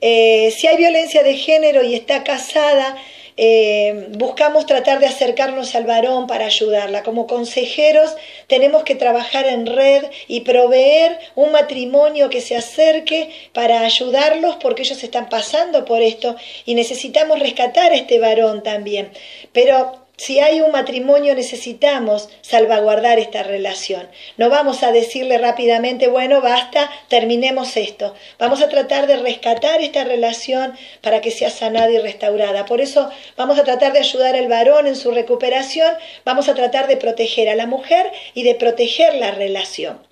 si 0.00 0.66
hay 0.66 0.76
violencia 0.76 1.22
de 1.22 1.34
género 1.36 1.82
y 1.82 1.94
está 1.94 2.22
casada, 2.22 2.96
eh, 3.36 4.08
buscamos 4.10 4.66
tratar 4.66 4.98
de 4.98 5.06
acercarnos 5.06 5.74
al 5.74 5.84
varón 5.84 6.26
para 6.26 6.46
ayudarla. 6.46 7.02
Como 7.02 7.26
consejeros 7.26 8.14
tenemos 8.46 8.82
que 8.82 8.94
trabajar 8.94 9.46
en 9.46 9.66
red 9.66 10.04
y 10.28 10.40
proveer 10.40 11.18
un 11.34 11.52
matrimonio 11.52 12.30
que 12.30 12.40
se 12.40 12.56
acerque 12.56 13.30
para 13.52 13.80
ayudarlos 13.80 14.56
porque 14.56 14.82
ellos 14.82 15.02
están 15.02 15.28
pasando 15.28 15.84
por 15.84 16.02
esto 16.02 16.36
y 16.66 16.74
necesitamos 16.74 17.38
rescatar 17.38 17.92
a 17.92 17.96
este 17.96 18.18
varón 18.18 18.62
también. 18.62 19.10
Pero 19.52 20.01
si 20.16 20.40
hay 20.40 20.60
un 20.60 20.72
matrimonio 20.72 21.34
necesitamos 21.34 22.28
salvaguardar 22.42 23.18
esta 23.18 23.42
relación. 23.42 24.08
No 24.36 24.50
vamos 24.50 24.82
a 24.82 24.92
decirle 24.92 25.38
rápidamente, 25.38 26.06
bueno, 26.06 26.40
basta, 26.40 26.90
terminemos 27.08 27.76
esto. 27.76 28.14
Vamos 28.38 28.62
a 28.62 28.68
tratar 28.68 29.06
de 29.06 29.16
rescatar 29.16 29.80
esta 29.80 30.04
relación 30.04 30.76
para 31.00 31.20
que 31.20 31.30
sea 31.30 31.50
sanada 31.50 31.90
y 31.90 31.98
restaurada. 31.98 32.66
Por 32.66 32.80
eso 32.80 33.10
vamos 33.36 33.58
a 33.58 33.64
tratar 33.64 33.92
de 33.92 34.00
ayudar 34.00 34.36
al 34.36 34.48
varón 34.48 34.86
en 34.86 34.96
su 34.96 35.10
recuperación, 35.10 35.92
vamos 36.24 36.48
a 36.48 36.54
tratar 36.54 36.86
de 36.88 36.98
proteger 36.98 37.48
a 37.48 37.56
la 37.56 37.66
mujer 37.66 38.10
y 38.34 38.42
de 38.42 38.54
proteger 38.54 39.14
la 39.14 39.30
relación. 39.30 40.06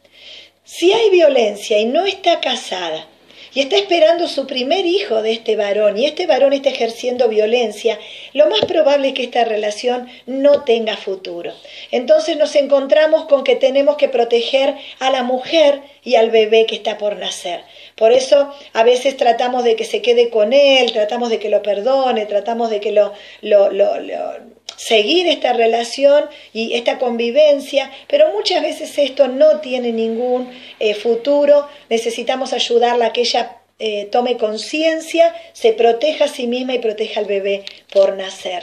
Si 0.64 0.92
hay 0.92 1.10
violencia 1.10 1.78
y 1.78 1.84
no 1.84 2.06
está 2.06 2.40
casada, 2.40 3.06
y 3.54 3.60
está 3.60 3.76
esperando 3.76 4.28
su 4.28 4.46
primer 4.46 4.86
hijo 4.86 5.22
de 5.22 5.32
este 5.32 5.56
varón 5.56 5.98
y 5.98 6.06
este 6.06 6.26
varón 6.26 6.52
está 6.52 6.68
ejerciendo 6.68 7.28
violencia, 7.28 7.98
lo 8.32 8.46
más 8.46 8.60
probable 8.60 9.08
es 9.08 9.14
que 9.14 9.24
esta 9.24 9.44
relación 9.44 10.08
no 10.26 10.64
tenga 10.64 10.96
futuro. 10.96 11.52
Entonces 11.90 12.36
nos 12.36 12.54
encontramos 12.54 13.24
con 13.26 13.44
que 13.44 13.56
tenemos 13.56 13.96
que 13.96 14.08
proteger 14.08 14.74
a 14.98 15.10
la 15.10 15.22
mujer 15.22 15.82
y 16.02 16.14
al 16.14 16.30
bebé 16.30 16.66
que 16.66 16.76
está 16.76 16.98
por 16.98 17.16
nacer. 17.16 17.62
Por 17.96 18.12
eso 18.12 18.52
a 18.72 18.82
veces 18.82 19.16
tratamos 19.16 19.64
de 19.64 19.76
que 19.76 19.84
se 19.84 20.02
quede 20.02 20.30
con 20.30 20.52
él, 20.52 20.92
tratamos 20.92 21.30
de 21.30 21.38
que 21.38 21.50
lo 21.50 21.62
perdone, 21.62 22.26
tratamos 22.26 22.70
de 22.70 22.80
que 22.80 22.92
lo, 22.92 23.12
lo, 23.42 23.70
lo, 23.70 23.94
seguir 24.80 25.28
esta 25.28 25.52
relación 25.52 26.24
y 26.54 26.72
esta 26.72 26.98
convivencia, 26.98 27.90
pero 28.08 28.32
muchas 28.32 28.62
veces 28.62 28.96
esto 28.96 29.28
no 29.28 29.60
tiene 29.60 29.92
ningún 29.92 30.50
eh, 30.78 30.94
futuro, 30.94 31.68
necesitamos 31.90 32.54
ayudarla 32.54 33.06
a 33.06 33.12
que 33.12 33.20
ella 33.20 33.58
eh, 33.78 34.08
tome 34.10 34.38
conciencia, 34.38 35.34
se 35.52 35.74
proteja 35.74 36.24
a 36.24 36.28
sí 36.28 36.46
misma 36.46 36.74
y 36.74 36.78
proteja 36.78 37.20
al 37.20 37.26
bebé 37.26 37.64
por 37.92 38.16
nacer. 38.16 38.62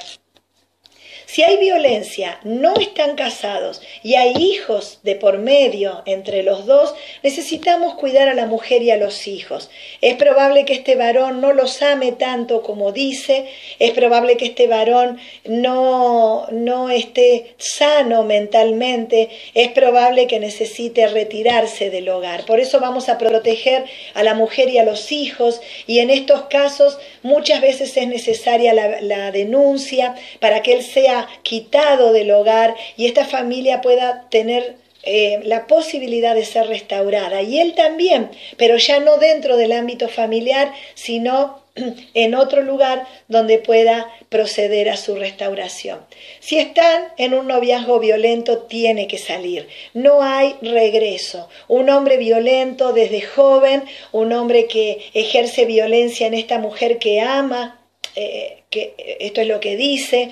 Si 1.27 1.43
hay 1.43 1.57
violencia, 1.57 2.39
no 2.45 2.73
están 2.75 3.17
casados 3.17 3.81
y 4.01 4.15
hay 4.15 4.31
hijos 4.37 4.99
de 5.03 5.15
por 5.15 5.39
medio 5.39 6.01
entre 6.05 6.41
los 6.41 6.65
dos, 6.65 6.95
necesitamos 7.21 7.95
cuidar 7.95 8.29
a 8.29 8.33
la 8.33 8.45
mujer 8.45 8.81
y 8.81 8.91
a 8.91 8.97
los 8.97 9.27
hijos. 9.27 9.69
Es 9.99 10.15
probable 10.15 10.63
que 10.63 10.71
este 10.71 10.95
varón 10.95 11.41
no 11.41 11.51
los 11.51 11.81
ame 11.81 12.13
tanto 12.13 12.63
como 12.63 12.93
dice, 12.93 13.49
es 13.77 13.91
probable 13.91 14.37
que 14.37 14.45
este 14.45 14.67
varón 14.67 15.19
no, 15.43 16.47
no 16.51 16.89
esté 16.89 17.55
sano 17.57 18.23
mentalmente, 18.23 19.29
es 19.53 19.67
probable 19.73 20.27
que 20.27 20.39
necesite 20.39 21.09
retirarse 21.09 21.89
del 21.89 22.07
hogar. 22.07 22.45
Por 22.45 22.61
eso 22.61 22.79
vamos 22.79 23.09
a 23.09 23.17
proteger 23.17 23.83
a 24.13 24.23
la 24.23 24.33
mujer 24.33 24.69
y 24.69 24.77
a 24.77 24.85
los 24.85 25.11
hijos 25.11 25.59
y 25.87 25.99
en 25.99 26.09
estos 26.09 26.43
casos 26.43 26.97
muchas 27.21 27.59
veces 27.59 27.97
es 27.97 28.07
necesaria 28.07 28.73
la, 28.73 29.01
la 29.01 29.31
denuncia 29.31 30.15
para 30.39 30.63
que 30.63 30.71
él 30.71 30.83
sea 30.83 31.16
quitado 31.43 32.13
del 32.13 32.32
hogar 32.32 32.75
y 32.97 33.06
esta 33.08 33.25
familia 33.25 33.82
pueda 33.82 34.27
tener 34.30 34.75
eh, 35.10 35.39
la 35.43 35.67
posibilidad 35.67 36.36
de 36.36 36.43
ser 36.43 36.67
restaurada. 36.67 37.41
Y 37.41 37.60
él 37.62 37.75
también, 37.75 38.30
pero 38.58 38.75
ya 38.75 38.99
no 38.99 39.15
dentro 39.15 39.56
del 39.56 39.71
ámbito 39.71 40.10
familiar, 40.10 40.73
sino 40.95 41.62
en 42.13 42.36
otro 42.36 42.62
lugar 42.62 43.08
donde 43.30 43.58
pueda 43.58 44.12
proceder 44.27 44.89
a 44.89 44.97
su 44.97 45.15
restauración. 45.15 45.99
Si 46.41 46.60
están 46.60 47.06
en 47.17 47.34
un 47.34 47.47
noviazgo 47.47 47.99
violento, 47.99 48.58
tiene 48.63 49.08
que 49.08 49.17
salir. 49.17 49.69
No 49.93 50.23
hay 50.23 50.56
regreso. 50.62 51.47
Un 51.69 51.89
hombre 51.89 52.17
violento 52.17 52.91
desde 52.91 53.21
joven, 53.21 53.84
un 54.12 54.34
hombre 54.34 54.67
que 54.67 55.10
ejerce 55.13 55.63
violencia 55.63 56.27
en 56.27 56.34
esta 56.34 56.58
mujer 56.58 56.97
que 56.97 57.21
ama, 57.21 57.80
eh, 58.15 58.63
que 58.69 58.93
esto 59.21 59.39
es 59.39 59.47
lo 59.47 59.62
que 59.62 59.77
dice, 59.77 60.32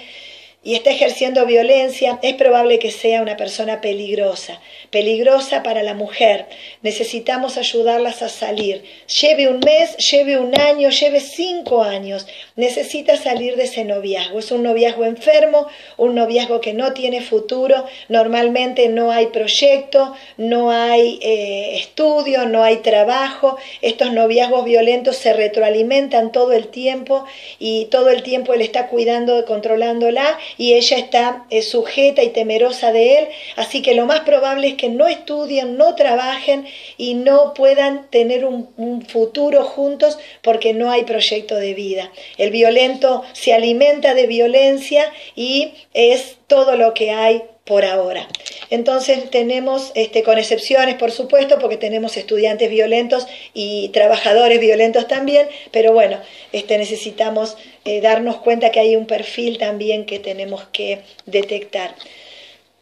y 0.65 0.73
está 0.73 0.89
ejerciendo 0.89 1.45
violencia, 1.45 2.17
es 2.23 2.33
probable 2.33 2.79
que 2.79 2.89
sea 2.89 3.21
una 3.21 3.37
persona 3.37 3.81
peligrosa, 3.81 4.59
peligrosa 4.89 5.61
para 5.61 5.83
la 5.83 5.93
mujer. 5.93 6.47
Necesitamos 6.81 7.57
ayudarlas 7.57 8.23
a 8.23 8.29
salir. 8.29 8.83
Lleve 9.21 9.47
un 9.47 9.59
mes, 9.59 9.95
lleve 9.97 10.39
un 10.39 10.59
año, 10.59 10.89
lleve 10.89 11.19
cinco 11.19 11.83
años. 11.83 12.25
Necesita 12.55 13.15
salir 13.15 13.57
de 13.57 13.65
ese 13.65 13.85
noviazgo. 13.85 14.39
Es 14.39 14.51
un 14.51 14.63
noviazgo 14.63 15.05
enfermo, 15.05 15.67
un 15.97 16.15
noviazgo 16.15 16.61
que 16.61 16.73
no 16.73 16.93
tiene 16.93 17.21
futuro. 17.21 17.85
Normalmente 18.09 18.89
no 18.89 19.11
hay 19.11 19.27
proyecto, 19.27 20.15
no 20.37 20.71
hay 20.71 21.19
eh, 21.21 21.75
estudio, 21.75 22.47
no 22.47 22.63
hay 22.63 22.77
trabajo. 22.77 23.57
Estos 23.83 24.11
noviazgos 24.13 24.65
violentos 24.65 25.17
se 25.17 25.31
retroalimentan 25.31 26.31
todo 26.31 26.53
el 26.53 26.69
tiempo 26.69 27.23
y 27.59 27.85
todo 27.85 28.09
el 28.09 28.23
tiempo 28.23 28.55
él 28.55 28.61
está 28.61 28.87
cuidando, 28.87 29.45
controlándola 29.45 30.39
y 30.57 30.73
ella 30.73 30.97
está 30.97 31.45
eh, 31.49 31.61
sujeta 31.61 32.23
y 32.23 32.29
temerosa 32.29 32.91
de 32.91 33.19
él, 33.19 33.27
así 33.55 33.81
que 33.81 33.95
lo 33.95 34.05
más 34.05 34.21
probable 34.21 34.67
es 34.69 34.73
que 34.75 34.89
no 34.89 35.07
estudien, 35.07 35.77
no 35.77 35.95
trabajen 35.95 36.65
y 36.97 37.13
no 37.15 37.53
puedan 37.53 38.09
tener 38.09 38.45
un, 38.45 38.69
un 38.77 39.05
futuro 39.05 39.63
juntos 39.63 40.17
porque 40.41 40.73
no 40.73 40.91
hay 40.91 41.03
proyecto 41.03 41.55
de 41.55 41.73
vida. 41.73 42.11
El 42.37 42.51
violento 42.51 43.23
se 43.33 43.53
alimenta 43.53 44.13
de 44.13 44.27
violencia 44.27 45.11
y 45.35 45.73
es 45.93 46.37
todo 46.47 46.75
lo 46.75 46.93
que 46.93 47.11
hay 47.11 47.43
por 47.65 47.83
ahora. 47.83 48.27
Entonces 48.69 49.29
tenemos, 49.29 49.91
este, 49.95 50.23
con 50.23 50.37
excepciones 50.37 50.95
por 50.95 51.11
supuesto, 51.11 51.59
porque 51.59 51.77
tenemos 51.77 52.17
estudiantes 52.17 52.69
violentos 52.69 53.27
y 53.53 53.89
trabajadores 53.89 54.59
violentos 54.59 55.07
también, 55.07 55.47
pero 55.71 55.93
bueno, 55.93 56.19
este, 56.51 56.77
necesitamos 56.77 57.57
eh, 57.85 58.01
darnos 58.01 58.37
cuenta 58.37 58.71
que 58.71 58.79
hay 58.79 58.95
un 58.95 59.07
perfil 59.07 59.57
también 59.57 60.05
que 60.05 60.19
tenemos 60.19 60.63
que 60.71 61.01
detectar. 61.25 61.95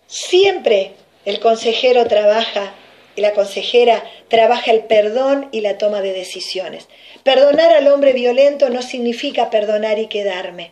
Siempre 0.08 0.91
el 1.26 1.39
consejero 1.39 2.06
trabaja 2.06 2.76
la 3.15 3.34
consejera 3.34 4.04
trabaja 4.28 4.71
el 4.71 4.86
perdón 4.86 5.47
y 5.52 5.62
la 5.62 5.78
toma 5.78 6.02
de 6.02 6.13
decisiones. 6.13 6.88
Perdonar 7.23 7.71
al 7.71 7.88
hombre 7.88 8.12
violento 8.13 8.69
no 8.69 8.82
significa 8.82 9.52
perdonar 9.52 9.99
y 9.99 10.08
quedarme 10.08 10.71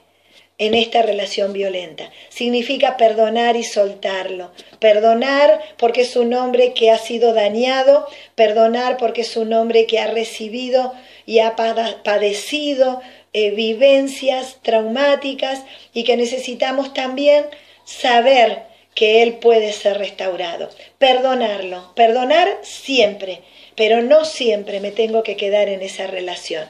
en 0.62 0.76
esta 0.76 1.02
relación 1.02 1.54
violenta. 1.54 2.12
Significa 2.30 2.95
perdonar 2.95 3.56
y 3.56 3.63
soltarlo. 3.63 4.52
Perdonar 4.78 5.60
porque 5.78 6.02
es 6.02 6.15
un 6.15 6.36
hombre 6.36 6.74
que 6.74 6.91
ha 6.91 7.00
sido 7.00 7.34
dañado, 7.34 8.08
perdonar 8.36 8.97
porque 8.97 9.21
es 9.21 9.36
un 9.38 9.54
hombre 9.54 9.88
que 9.88 9.97
ha 9.97 10.06
recibido 10.06 10.93
y 11.26 11.39
ha 11.39 11.56
padecido 11.56 13.02
eh, 13.34 13.50
vivencias 13.50 14.60
traumáticas 14.62 15.63
y 15.95 16.04
que 16.04 16.15
necesitamos 16.15 16.93
también 16.93 17.43
saber 17.84 18.62
que 18.93 19.24
él 19.24 19.39
puede 19.39 19.74
ser 19.74 19.97
restaurado. 19.97 20.69
Perdonarlo, 21.00 21.91
perdonar 21.95 22.60
siempre, 22.62 23.41
pero 23.76 24.04
no 24.04 24.26
siempre 24.26 24.80
me 24.80 24.91
tengo 24.91 25.24
que 25.24 25.38
quedar 25.38 25.69
en 25.69 25.82
esa 25.82 26.06
relación. 26.06 26.69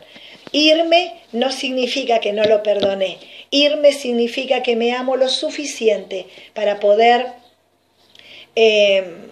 Irme 0.51 1.13
no 1.31 1.51
significa 1.51 2.19
que 2.19 2.33
no 2.33 2.43
lo 2.43 2.63
perdoné. 2.63 3.17
Irme 3.51 3.93
significa 3.93 4.63
que 4.63 4.75
me 4.75 4.93
amo 4.93 5.15
lo 5.15 5.29
suficiente 5.29 6.27
para 6.53 6.79
poder 6.79 7.27
em, 8.55 9.27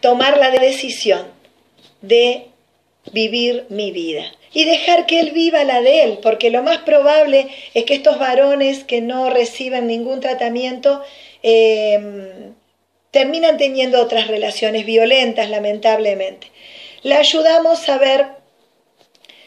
tomar 0.00 0.38
la 0.38 0.50
decisión 0.50 1.26
de 2.02 2.46
vivir 3.12 3.66
mi 3.68 3.92
vida 3.92 4.24
y 4.52 4.64
dejar 4.64 5.06
que 5.06 5.20
él 5.20 5.30
viva 5.30 5.62
la 5.64 5.80
de 5.80 6.02
él, 6.02 6.18
porque 6.22 6.50
lo 6.50 6.62
más 6.62 6.78
probable 6.78 7.48
es 7.74 7.84
que 7.84 7.94
estos 7.94 8.18
varones 8.18 8.82
que 8.84 9.00
no 9.00 9.30
reciben 9.30 9.86
ningún 9.86 10.20
tratamiento 10.20 11.02
em, 11.42 12.54
terminan 13.12 13.58
teniendo 13.58 14.00
otras 14.00 14.26
relaciones 14.26 14.84
violentas, 14.86 15.48
lamentablemente. 15.50 16.48
Le 17.02 17.14
ayudamos 17.14 17.88
a 17.88 17.98
ver 17.98 18.39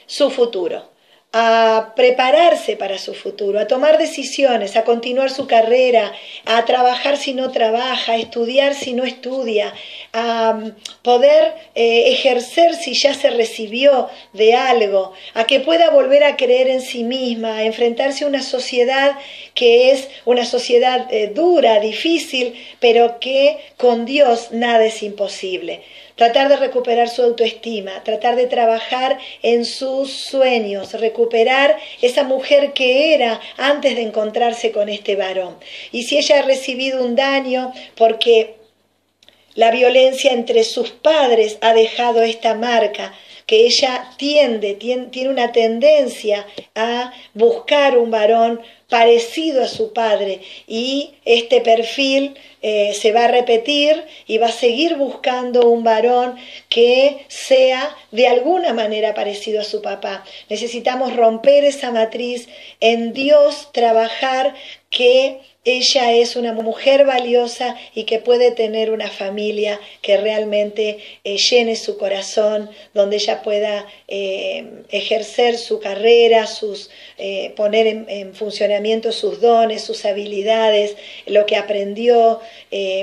su 0.05 0.29
futuro, 0.29 0.93
a 1.35 1.93
prepararse 1.95 2.75
para 2.75 2.99
su 2.99 3.15
futuro, 3.15 3.59
a 3.59 3.65
tomar 3.65 3.97
decisiones, 3.97 4.75
a 4.75 4.83
continuar 4.83 5.31
su 5.31 5.47
carrera, 5.47 6.13
a 6.45 6.63
trabajar 6.65 7.17
si 7.17 7.33
no 7.33 7.49
trabaja, 7.49 8.11
a 8.11 8.17
estudiar 8.17 8.75
si 8.75 8.93
no 8.93 9.03
estudia, 9.03 9.73
a 10.13 10.53
mm, 10.53 10.75
poder 11.01 11.55
eh, 11.73 12.11
ejercer 12.11 12.75
si 12.75 12.93
ya 12.93 13.15
se 13.15 13.31
recibió 13.31 14.09
de 14.33 14.53
algo, 14.53 15.13
a 15.33 15.45
que 15.45 15.59
pueda 15.59 15.89
volver 15.89 16.23
a 16.23 16.37
creer 16.37 16.67
en 16.67 16.81
sí 16.81 17.03
misma, 17.03 17.57
a 17.57 17.63
enfrentarse 17.63 18.25
a 18.25 18.27
una 18.27 18.43
sociedad 18.43 19.17
que 19.55 19.89
es 19.89 20.09
una 20.25 20.45
sociedad 20.45 21.07
eh, 21.11 21.31
dura, 21.33 21.79
difícil, 21.79 22.53
pero 22.79 23.19
que 23.19 23.57
con 23.77 24.05
Dios 24.05 24.51
nada 24.51 24.85
es 24.85 25.01
imposible 25.01 25.81
tratar 26.15 26.49
de 26.49 26.57
recuperar 26.57 27.09
su 27.09 27.21
autoestima, 27.23 28.03
tratar 28.03 28.35
de 28.35 28.47
trabajar 28.47 29.17
en 29.41 29.65
sus 29.65 30.11
sueños, 30.11 30.93
recuperar 30.93 31.77
esa 32.01 32.23
mujer 32.23 32.73
que 32.73 33.13
era 33.13 33.39
antes 33.57 33.95
de 33.95 34.03
encontrarse 34.03 34.71
con 34.71 34.89
este 34.89 35.15
varón. 35.15 35.57
Y 35.91 36.03
si 36.03 36.17
ella 36.17 36.39
ha 36.39 36.43
recibido 36.43 37.03
un 37.03 37.15
daño 37.15 37.73
porque 37.95 38.55
la 39.55 39.71
violencia 39.71 40.31
entre 40.31 40.63
sus 40.63 40.89
padres 40.89 41.57
ha 41.61 41.73
dejado 41.73 42.23
esta 42.23 42.55
marca, 42.55 43.13
que 43.45 43.65
ella 43.65 44.09
tiende, 44.17 44.75
tiene, 44.75 45.29
una 45.29 45.51
tendencia 45.51 46.45
a 46.75 47.13
buscar 47.33 47.97
un 47.97 48.11
varón 48.11 48.61
parecido 48.89 49.63
a 49.63 49.67
su 49.67 49.91
padre 49.93 50.41
y 50.67 51.15
este 51.25 51.61
perfil 51.61 52.35
eh, 52.61 52.93
se 52.93 53.11
va 53.11 53.25
a 53.25 53.27
repetir 53.27 54.05
y 54.27 54.37
va 54.37 54.47
a 54.47 54.51
seguir 54.51 54.95
buscando 54.95 55.67
un 55.69 55.83
varón 55.83 56.35
que 56.69 57.25
sea 57.27 57.95
de 58.11 58.27
alguna 58.27 58.73
manera 58.73 59.13
parecido 59.13 59.61
a 59.61 59.65
su 59.65 59.81
papá. 59.81 60.23
Necesitamos 60.49 61.15
romper 61.15 61.65
esa 61.65 61.91
matriz, 61.91 62.47
en 62.79 63.13
Dios 63.13 63.69
trabajar 63.71 64.53
que 64.89 65.41
ella 65.65 66.11
es 66.11 66.35
una 66.35 66.51
mujer 66.51 67.05
valiosa 67.05 67.77
y 67.95 68.03
que 68.03 68.19
puede 68.19 68.51
tener 68.51 68.91
una 68.91 69.09
familia 69.09 69.79
que 70.01 70.17
realmente 70.17 70.97
eh, 71.23 71.37
llene 71.37 71.77
su 71.77 71.97
corazón, 71.97 72.69
donde 72.93 73.15
ella 73.15 73.41
pueda 73.43 73.87
eh, 74.09 74.83
ejercer 74.89 75.57
su 75.57 75.79
carrera, 75.79 76.47
sus, 76.47 76.89
eh, 77.17 77.53
poner 77.55 77.87
en, 77.87 78.35
funcionamiento 78.35 79.13
sus 79.13 79.39
dones, 79.39 79.83
sus 79.83 80.03
habilidades, 80.03 80.97
lo 81.27 81.45
que 81.45 81.55
aprendió, 81.55 82.41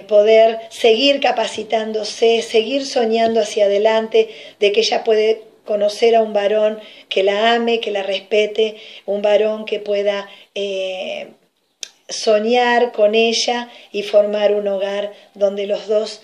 poder 0.09 0.59
seguir 0.71 1.21
capacitándose, 1.21 2.43
seguir 2.43 2.85
soñando 2.85 3.41
hacia 3.41 3.67
adelante, 3.67 4.29
de 4.59 4.73
que 4.73 4.81
ella 4.81 5.05
puede 5.05 5.43
conocer 5.65 6.17
a 6.17 6.23
un 6.23 6.33
varón 6.33 6.81
que 7.09 7.23
la 7.23 7.55
ame, 7.55 7.81
que 7.81 7.91
la 7.91 8.03
respete, 8.03 8.77
un 9.07 9.23
varón 9.23 9.65
que 9.65 9.79
pueda 9.79 10.29
soñar 12.11 12.93
con 12.93 13.15
ella 13.15 13.71
y 13.93 14.03
formar 14.03 14.55
un 14.55 14.69
hogar 14.69 15.13
donde 15.35 15.67
los 15.67 15.89
dos 15.89 16.21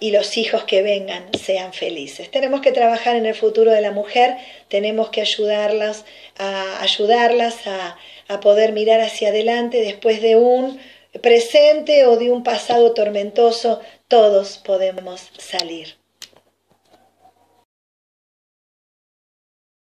y 0.00 0.12
los 0.12 0.38
hijos 0.38 0.64
que 0.64 0.82
vengan 0.82 1.28
sean 1.38 1.72
felices. 1.72 2.30
Tenemos 2.30 2.62
que 2.62 2.72
trabajar 2.72 3.16
en 3.16 3.26
el 3.26 3.34
futuro 3.34 3.70
de 3.70 3.82
la 3.82 3.92
mujer, 3.92 4.36
tenemos 4.68 5.10
que 5.10 5.20
ayudarlas 5.20 6.04
a 6.38 6.82
ayudarlas 6.82 7.66
a, 7.66 7.96
poder 8.40 8.72
mirar 8.72 9.00
hacia 9.00 9.30
adelante 9.30 9.82
después 9.82 10.22
de 10.22 10.36
un 10.36 10.78
presente 11.20 12.06
o 12.06 12.16
de 12.16 12.30
un 12.30 12.44
pasado 12.44 12.94
tormentoso, 12.94 13.80
todos 14.06 14.58
podemos 14.58 15.30
salir. 15.36 15.99